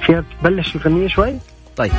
فيها 0.00 0.24
تبلش 0.40 0.76
الغنية 0.76 1.08
شوي؟ 1.08 1.38
طيب. 1.76 1.92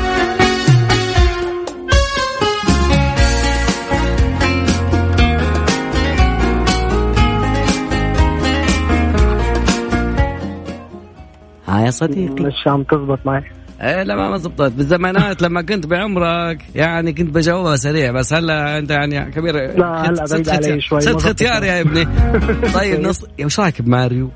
يا 11.86 11.92
صديقي. 11.92 12.44
مش 12.44 12.68
عم 12.68 12.84
تزبط 12.84 13.20
معي. 13.26 13.44
إيه 13.82 14.04
لا 14.04 14.16
ما 14.16 14.38
زبطت. 14.38 14.72
بالزمانات 14.72 15.42
لما 15.42 15.62
كنت 15.62 15.86
بعمرك 15.88 16.63
يعني 16.76 17.13
كنت 17.13 17.36
بجاوبها 17.36 17.76
سريع 17.76 18.12
بس 18.12 18.34
هلا 18.34 18.78
أنت 18.78 18.92
يعني 18.92 19.32
كبير 19.32 19.56
لا، 19.56 20.10
هلا 20.10 20.26
بعيد 20.32 20.50
علي 20.50 20.82
شوي، 20.82 21.02
ست 21.02 21.22
ختيار 21.22 21.63
يا 21.63 21.82
ابني. 21.82 22.06
طيب 22.80 23.00
نص 23.00 23.26
وش 23.44 23.60
رايك 23.60 23.82
بماريو؟ 23.82 24.30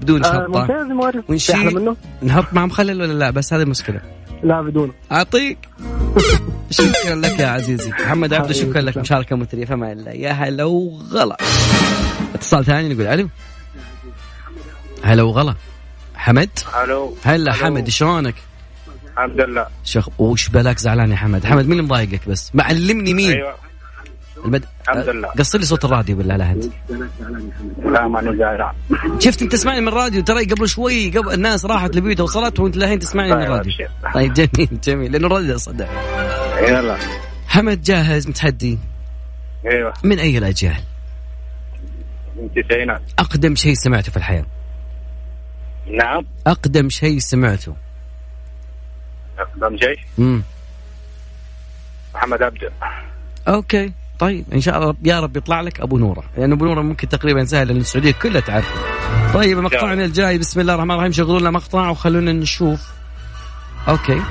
بدون 0.00 0.24
آه 0.24 0.28
شطة. 0.28 0.60
ممتاز 0.60 0.86
ماريو. 0.86 1.22
في 1.22 1.32
ونشيل 1.32 1.94
نحط 2.22 2.52
مع 2.52 2.66
مخلل 2.66 3.02
ولا 3.02 3.12
لا؟ 3.12 3.30
بس 3.30 3.52
هذه 3.52 3.62
المشكلة 3.62 4.00
لا 4.42 4.62
بدونه 4.62 4.92
أعطيك. 5.12 5.58
شكرا 6.70 7.14
لك 7.14 7.38
يا 7.40 7.46
عزيزي. 7.46 7.90
محمد 7.90 8.32
عبده 8.34 8.52
شكرا 8.52 8.80
لك. 8.80 8.96
مشاركة 8.98 9.36
مثريه 9.36 9.64
فما 9.64 9.92
إلا. 9.92 10.12
يا 10.12 10.30
هلا 10.32 10.64
وغلا. 10.64 11.36
اتصال 12.34 12.64
ثاني 12.64 12.94
نقول 12.94 13.06
ألو. 13.06 13.28
هلا 15.02 15.22
وغلا. 15.22 15.54
حمد 16.28 16.50
ألو 16.84 17.16
هلا 17.24 17.52
حمد 17.52 17.88
شلونك؟ 17.88 18.34
الحمد 19.12 19.40
لله 19.40 19.66
شخ 19.84 20.08
وش 20.20 20.48
بالك 20.48 20.78
زعلان 20.78 21.10
يا 21.10 21.16
حمد؟ 21.16 21.46
حمد 21.46 21.64
مين 21.64 21.72
اللي 21.72 21.82
مضايقك 21.82 22.28
بس؟ 22.28 22.50
معلمني 22.54 23.14
مين؟ 23.14 23.32
أيوه. 23.32 23.54
الحمد 24.44 25.08
لله. 25.08 25.28
قصر 25.28 25.58
لي 25.58 25.64
صوت 25.64 25.84
الراديو 25.84 26.16
بالله 26.16 26.36
لا 26.36 26.50
انت 26.50 26.64
لا 27.84 28.08
ماني 28.08 28.36
زعلان 28.36 28.72
شفت 29.18 29.42
أنت 29.42 29.52
تسمعني 29.52 29.80
من 29.80 29.88
الراديو 29.88 30.22
ترى 30.22 30.44
قبل 30.44 30.68
شوي 30.68 31.10
قبل 31.10 31.32
الناس 31.32 31.64
راحت 31.64 31.96
لبيوتها 31.96 32.22
وصلت 32.24 32.60
وأنت 32.60 32.76
لهين 32.76 32.98
تسمعني 32.98 33.30
من 33.30 33.36
طيب، 33.36 33.46
الراديو. 33.46 33.72
طيب 34.14 34.32
جميل 34.32 34.80
جميل 34.84 35.12
لأنه 35.12 35.26
الراديو 35.26 35.56
صدق 35.56 35.88
يلا 36.68 36.96
حمد 37.46 37.82
جاهز 37.82 38.28
متحدي 38.28 38.78
أيوه 39.66 39.92
من 40.04 40.18
أي 40.18 40.38
الأجيال؟ 40.38 40.82
من 42.36 42.48
التسعينات 42.56 43.02
أقدم 43.18 43.54
شيء 43.54 43.74
سمعته 43.74 44.10
في 44.10 44.16
الحياة 44.16 44.44
نعم. 45.90 46.24
أقدم 46.46 46.88
شيء 46.88 47.18
سمعته. 47.18 47.76
أقدم 49.38 49.76
شيء؟ 49.76 49.98
امم 50.18 50.42
محمد 52.14 52.42
عبده 52.42 52.72
okay 53.48 53.92
طيب 54.18 54.44
إن 54.52 54.60
شاء 54.60 54.78
الله 54.78 54.94
يا 55.04 55.20
رب 55.20 55.36
يطلع 55.36 55.60
لك 55.60 55.80
أبو 55.80 55.98
نورة. 55.98 56.24
لأن 56.36 56.52
أبو 56.52 56.64
نورة 56.64 56.82
ممكن 56.82 57.08
تقريبا 57.08 57.44
سهل 57.44 57.68
لأن 57.68 57.76
السعودية 57.76 58.12
كلها 58.12 58.40
تعرفه. 58.40 58.74
طيب 59.34 59.58
مقطعنا 59.58 60.04
الجاي 60.04 60.38
بسم 60.38 60.60
الله 60.60 60.74
الرحمن 60.74 60.90
الرحيم. 60.90 61.12
شغلوا 61.12 61.40
لنا 61.40 61.50
مقطع 61.50 61.88
وخلونا 61.88 62.32
نشوف. 62.32 62.80
okay. 63.88 64.22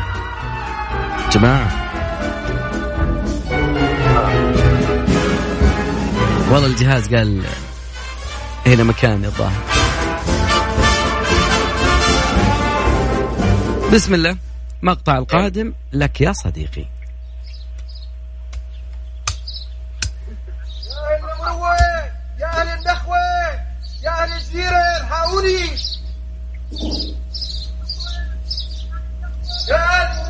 جماعة. 1.31 1.87
والله 6.51 6.67
الجهاز 6.67 7.15
قال 7.15 7.43
هنا 8.65 8.83
مكان 8.83 9.25
الظاهر. 9.25 9.63
بسم 13.93 14.13
الله. 14.13 14.37
مقطع 14.81 15.17
القادم 15.17 15.73
لك 15.93 16.21
يا 16.21 16.31
صديقي. 16.31 16.85
يا 22.39 22.45
أهل 22.45 22.79
النخوه 22.79 23.17
يا 24.03 24.23
أهل 24.23 24.33
الجزيره 24.33 24.77
الحقوني 25.01 25.69
يا 29.69 29.75
أهل 29.75 30.27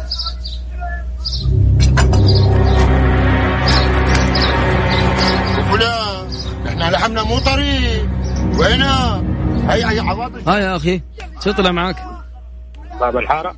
إحنا 6.67 6.89
لحمنا 6.89 7.23
مو 7.23 7.39
طريق 7.39 8.09
وينها 8.59 9.23
هي 9.69 9.85
هي 9.85 9.99
عواطف 9.99 10.49
ها 10.49 10.57
يا 10.57 10.75
أخي. 10.75 11.01
شو 11.43 11.51
طلع 11.51 11.71
معك؟ 11.71 12.16
باب 12.99 13.17
الحارة؟ 13.17 13.55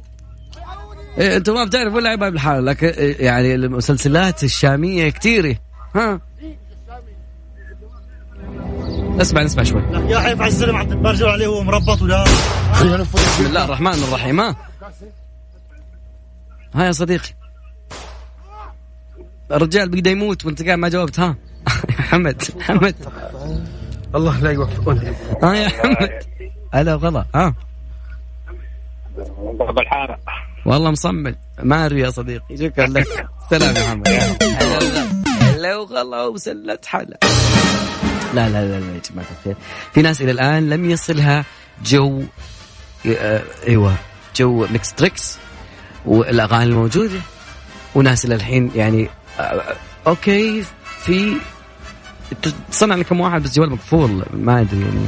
إيه 1.18 1.38
أنت 1.38 1.50
ما 1.50 1.64
بتعرف 1.64 1.94
ولا 1.94 2.16
باب 2.16 2.34
الحارة 2.34 2.60
لكن 2.60 2.88
إيه، 2.88 3.26
يعني 3.26 3.56
المسلسلات 3.56 4.44
الشامية 4.44 5.10
كثيره 5.10 5.56
ها؟ 5.96 6.22
اسمع 9.22 9.44
نسمع 9.44 9.64
شوي. 9.64 9.82
يا 10.08 10.20
حيف 10.20 10.42
على 10.42 10.48
الزلم 10.48 10.76
عم 10.76 11.02
برجع 11.02 11.32
عليه 11.32 11.48
وهو 11.48 11.64
مربط 11.64 12.02
ولا؟ 12.02 12.24
بسم 12.74 13.46
الله 13.46 13.66
الرحمن 13.66 13.94
الرحيم 13.94 14.40
ها؟ 14.40 14.56
ها 16.74 16.86
يا 16.86 16.92
صديقي. 16.92 17.30
الرجال 19.52 19.90
بقدر 19.90 20.12
يموت 20.12 20.46
وانت 20.46 20.64
قاعد 20.66 20.78
ما 20.78 20.90
جاوبت 20.90 21.20
ها؟ 21.20 21.36
حمد 22.10 22.44
حمد 22.62 22.96
الله 24.16 24.40
لا 24.40 24.52
يوفقنا. 24.52 25.14
ها 25.44 25.54
يا 25.56 25.70
حمد 25.70 26.10
هلا 26.74 26.96
وغلا 26.96 27.26
ها؟ 27.36 27.54
باب 29.60 29.80
الحاره 29.80 30.20
والله 30.66 30.92
مصمم. 30.92 31.36
ماري 31.64 32.00
يا 32.00 32.10
صديقي. 32.10 32.58
شكرا 32.58 32.88
لك 32.88 33.28
سلام 33.50 33.76
يا 33.76 33.84
محمد. 33.84 34.08
هلا 35.42 35.76
وغلا. 35.76 36.24
وسلت 36.24 36.86
حلا 36.86 37.18
لا 38.34 38.50
لا 38.50 38.66
لا 38.66 38.80
لا 38.80 38.94
يا 38.96 39.02
جماعة 39.12 39.28
الخير. 39.40 39.56
في 39.94 40.02
ناس 40.02 40.22
إلى 40.22 40.32
الآن 40.32 40.70
لم 40.70 40.90
يصلها 40.90 41.46
جو 41.86 42.24
آه، 43.08 43.42
أيوه 43.68 43.96
جو 44.36 44.68
ميكس 44.68 44.94
تريكس 44.94 45.38
والأغاني 46.06 46.64
الموجودة. 46.64 47.20
وناس 47.96 48.26
إلى 48.26 48.36
الحين 48.36 48.72
يعني 48.76 49.10
آه، 49.40 49.62
okay 50.08 50.64
في 51.00 51.36
تصنع 52.72 52.96
لك 52.96 53.06
كم 53.06 53.20
واحد 53.20 53.44
بس 53.44 53.56
جوال 53.56 53.72
مقفول 53.72 54.26
ما 54.34 54.62
أدري 54.62 54.82
يعني. 54.82 55.08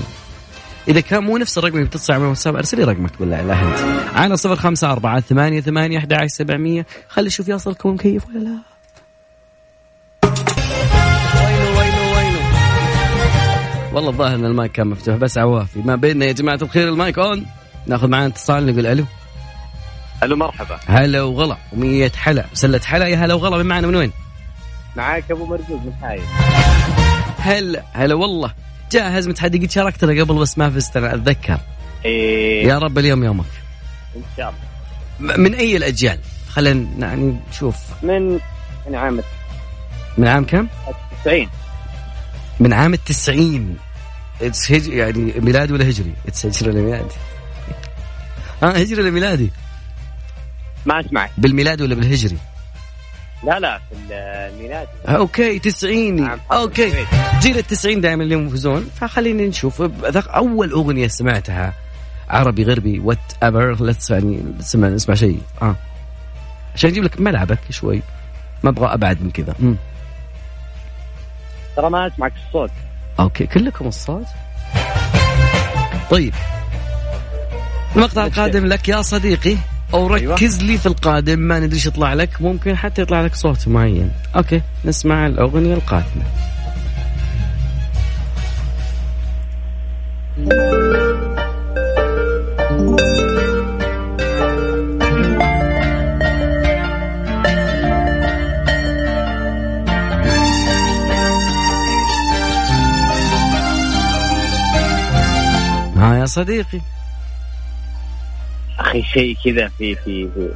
إذا 0.87 1.01
كان 1.01 1.23
مو 1.23 1.37
نفس 1.37 1.57
الرقم 1.57 1.75
اللي 1.75 1.85
بتتصل 1.85 2.13
على 2.13 2.23
الواتساب 2.23 2.55
أرسل 2.55 2.77
لي 2.77 2.83
رقمك 2.83 3.11
بالله 3.19 3.41
لا 3.41 3.53
أنت. 3.53 3.79
على 4.15 4.37
صفر 4.37 4.55
خمسة 4.55 4.91
أربعة 4.91 5.19
ثمانية 5.19 5.61
ثمانية 5.61 5.97
أحد 5.97 6.13
عشر 6.13 6.27
سبعمية. 6.27 6.85
خلي 7.09 7.29
شوف 7.29 7.49
يصلكم 7.49 7.89
مكيف 7.89 8.27
ولا 8.27 8.39
لا. 8.39 8.57
والله 13.93 14.09
الظاهر 14.09 14.35
إن 14.35 14.45
المايك 14.45 14.71
كان 14.71 14.87
مفتوح 14.87 15.15
بس 15.15 15.37
عوافي. 15.37 15.79
ما 15.79 15.95
بيننا 15.95 16.25
يا 16.25 16.31
جماعة 16.31 16.59
الخير 16.61 16.89
المايك 16.89 17.19
on 17.19 17.45
ناخذ 17.87 18.07
معنا 18.07 18.25
اتصال 18.25 18.65
نقول 18.65 18.87
ألو. 18.87 19.05
ألو 20.23 20.35
مرحبا. 20.35 20.79
هلا 20.87 21.21
وغلا 21.21 21.57
ومية 21.73 22.11
حلا 22.15 22.45
سلة 22.53 22.79
حلا. 22.79 23.07
يا 23.07 23.17
هلا 23.17 23.33
وغلا 23.33 23.57
من 23.57 23.65
معنا 23.65 23.87
من 23.87 23.95
وين؟ 23.95 24.11
معاك 24.95 25.31
أبو 25.31 25.45
مرزوق 25.45 25.81
من 25.85 25.93
حايل. 26.01 26.23
هلا 27.39 27.83
هلا 27.93 28.15
والله. 28.15 28.53
جاهز 28.91 29.27
متحدي 29.27 29.57
قد 29.57 29.71
شاركتنا 29.71 30.21
قبل 30.21 30.35
بس 30.35 30.57
ما 30.57 30.69
فزت 30.69 30.97
أنا 30.97 31.15
أتذكر. 31.15 31.57
إيه. 32.05 32.67
يا 32.67 32.77
رب 32.77 32.97
اليوم 32.97 33.23
يومك. 33.23 33.45
إن 34.15 34.21
شاء 34.37 34.53
الله. 35.19 35.37
من 35.37 35.55
أي 35.55 35.77
الأجيال؟ 35.77 36.19
خلينا 36.49 36.87
يعني 36.99 37.39
نشوف. 37.49 37.75
من 38.03 38.39
من 38.87 38.95
عام 38.95 39.21
من 40.17 40.27
عام 40.27 40.45
كم؟ 40.45 40.67
90 41.25 41.47
من 42.59 42.73
عام 42.73 42.93
التسعين. 42.93 43.77
It's 44.41 44.71
هج... 44.71 44.87
يعني 44.87 45.33
ميلادي 45.37 45.73
ولا 45.73 45.89
هجري؟ 45.89 46.13
إتس 46.27 46.45
هجري 46.45 46.69
ولا 46.69 46.81
ميلادي؟ 46.81 47.15
ها 48.63 48.81
هجري 48.81 49.01
ولا 49.01 49.11
ميلادي؟ 49.11 49.51
ما 50.85 50.99
اسمعك 50.99 51.31
بالميلاد 51.37 51.81
ولا 51.81 51.95
بالهجري؟ 51.95 52.37
لا 53.43 53.59
لا 53.59 53.77
في 53.77 53.95
الميلاد. 54.11 54.87
okay 55.07 55.59
تسعيني 55.59 56.29
okay. 56.51 57.05
جيل 57.39 57.57
التسعين 57.57 58.01
دائما 58.01 58.23
اللي 58.23 58.35
يفوزون. 58.35 58.89
فخلينا 58.95 59.43
نشوف. 59.43 59.81
أول 60.15 60.71
أغنية 60.71 61.07
سمعتها 61.07 61.73
عربي 62.29 62.63
غربي 62.63 62.99
whatever 62.99 63.83
لا 63.83 63.93
تسمع 63.93 64.17
يعني 64.17 64.43
نسمع 64.59 64.87
نسمع 64.87 65.15
شيء. 65.15 65.41
آه. 65.61 65.75
عشان 66.75 66.89
أجيب 66.89 67.03
لك 67.03 67.21
ملعبك 67.21 67.59
شوي. 67.69 68.01
ما 68.63 68.69
أبغى 68.69 68.93
أبعد 68.93 69.21
من 69.21 69.31
كذا. 69.31 69.55
ترى 71.75 71.89
ما 71.89 72.07
أسمعك 72.07 72.33
الصوت. 72.47 72.71
okay 73.19 73.47
كلكم 73.47 73.87
الصوت؟ 73.87 74.25
طيب. 76.09 76.33
المقطع 77.95 78.25
القادم 78.25 78.65
لك 78.65 78.89
يا 78.89 79.01
صديقي. 79.01 79.57
أو 79.93 80.07
ركز 80.07 80.63
لي 80.63 80.77
في 80.77 80.85
القادم 80.85 81.39
ما 81.39 81.59
ندري 81.59 81.75
إيش 81.75 81.85
يطلع 81.85 82.13
لك. 82.13 82.41
ممكن 82.41 82.77
حتى 82.77 83.01
يطلع 83.01 83.21
لك 83.21 83.35
صوت 83.35 83.67
معين. 83.67 84.11
أوكي 84.35 84.61
نسمع 84.85 85.27
الأغنية 85.27 85.73
القادمة. 85.73 86.23
ها 105.97 106.15
يا 106.19 106.25
صديقي. 106.25 106.81
أخي 108.81 109.01
شيء 109.03 109.37
كذا 109.45 109.67
في 109.67 109.95
في 109.95 110.27
في 110.35 110.49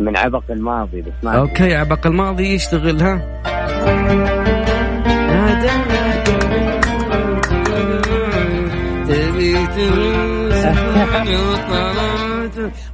من 0.00 0.16
عبق 0.16 0.42
الماضي 0.50 1.00
بس 1.02 1.12
ما. 1.22 1.38
أوكي 1.38 1.74
عبق 1.74 2.06
الماضي 2.06 2.54
يشتغل 2.54 3.02
ها 3.02 3.40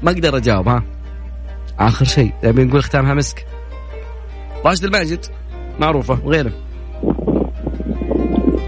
ما 0.02 0.10
أقدر 0.10 0.36
اجاوب 0.36 0.68
ها 0.68 0.82
اخر 1.78 2.04
شيء 2.04 2.32
نبي 2.44 2.64
نقول 2.64 2.82
ختامها 2.82 3.14
مسك 3.14 3.46
راشد 4.64 4.84
الماجد 4.84 5.24
معروفه 5.80 6.18
وغيره 6.24 6.52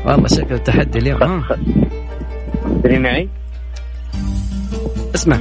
والله 0.07 0.27
شكل 0.29 0.55
التحدي 0.55 0.99
اليوم 0.99 1.23
ها 1.23 1.59
تدري 2.83 2.99
معي؟ 2.99 3.29
اسمع 5.15 5.41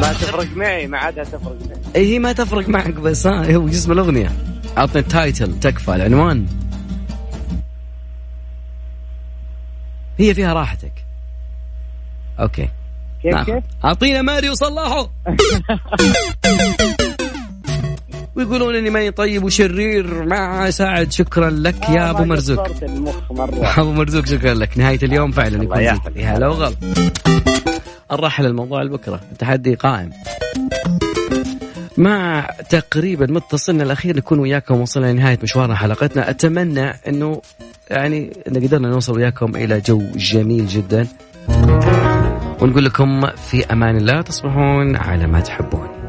ما 0.00 0.12
تفرق 0.20 0.56
معي 0.56 0.86
ما 0.86 0.98
عادها 0.98 1.24
تفرق 1.24 1.56
معي. 1.68 2.06
هي 2.06 2.18
ما 2.18 2.32
تفرق 2.32 2.68
معك 2.68 2.94
بس 2.94 3.26
ها 3.26 3.54
هو 3.54 3.68
اسم 3.68 3.92
الأغنية. 3.92 4.32
أعطني 4.78 5.02
التايتل 5.02 5.60
تكفى 5.60 5.94
العنوان. 5.94 6.46
هي 10.18 10.34
فيها 10.34 10.52
راحتك. 10.52 10.92
أوكي. 12.40 12.68
كيف 13.22 13.34
نعم. 13.34 13.44
كيف؟ 13.44 13.64
أعطينا 13.84 14.22
ماريو 14.22 14.54
صلاحه 14.54 15.10
ويقولون 18.36 18.74
إني 18.76 18.90
ماني 18.90 19.10
طيب 19.10 19.44
وشرير. 19.44 20.24
مع 20.24 20.70
ساعد 20.70 21.12
شكرا 21.12 21.50
لك 21.50 21.88
يا 21.88 22.10
أبو 22.10 22.24
مرزوق. 22.24 22.66
المخ 22.82 23.32
مرة. 23.32 23.66
أبو 23.80 23.92
مرزوق 23.92 24.26
شكرا 24.26 24.54
لك. 24.54 24.78
نهاية 24.78 24.98
اليوم 25.02 25.30
فعلا 25.32 25.62
يكون. 25.64 25.80
يا 26.16 26.36
هلا 26.36 26.48
وغلا. 26.48 26.74
نرحل 28.12 28.46
الموضوع 28.46 28.82
لبكرة. 28.82 29.20
التحدي 29.32 29.74
قائم. 29.74 30.10
مع 31.96 32.48
تقريبا 32.70 33.26
متصلنا 33.26 33.82
الأخير 33.82 34.16
نكون 34.16 34.38
وياكم 34.38 34.80
وصلنا 34.80 35.12
لنهاية 35.12 35.38
مشوار 35.42 35.74
حلقتنا. 35.74 36.30
أتمنى 36.30 36.90
أنه 37.08 37.42
يعني 37.90 38.32
أن 38.48 38.56
قدرنا 38.56 38.88
نوصل 38.88 39.16
وياكم 39.16 39.56
إلى 39.56 39.80
جو 39.80 40.02
جميل 40.16 40.66
جدا. 40.66 41.06
ونقول 42.60 42.84
لكم 42.84 43.26
في 43.26 43.66
أمان 43.72 43.96
الله 43.96 44.22
تصبحون 44.22 44.96
على 44.96 45.26
ما 45.26 45.40
تحبون. 45.40 45.99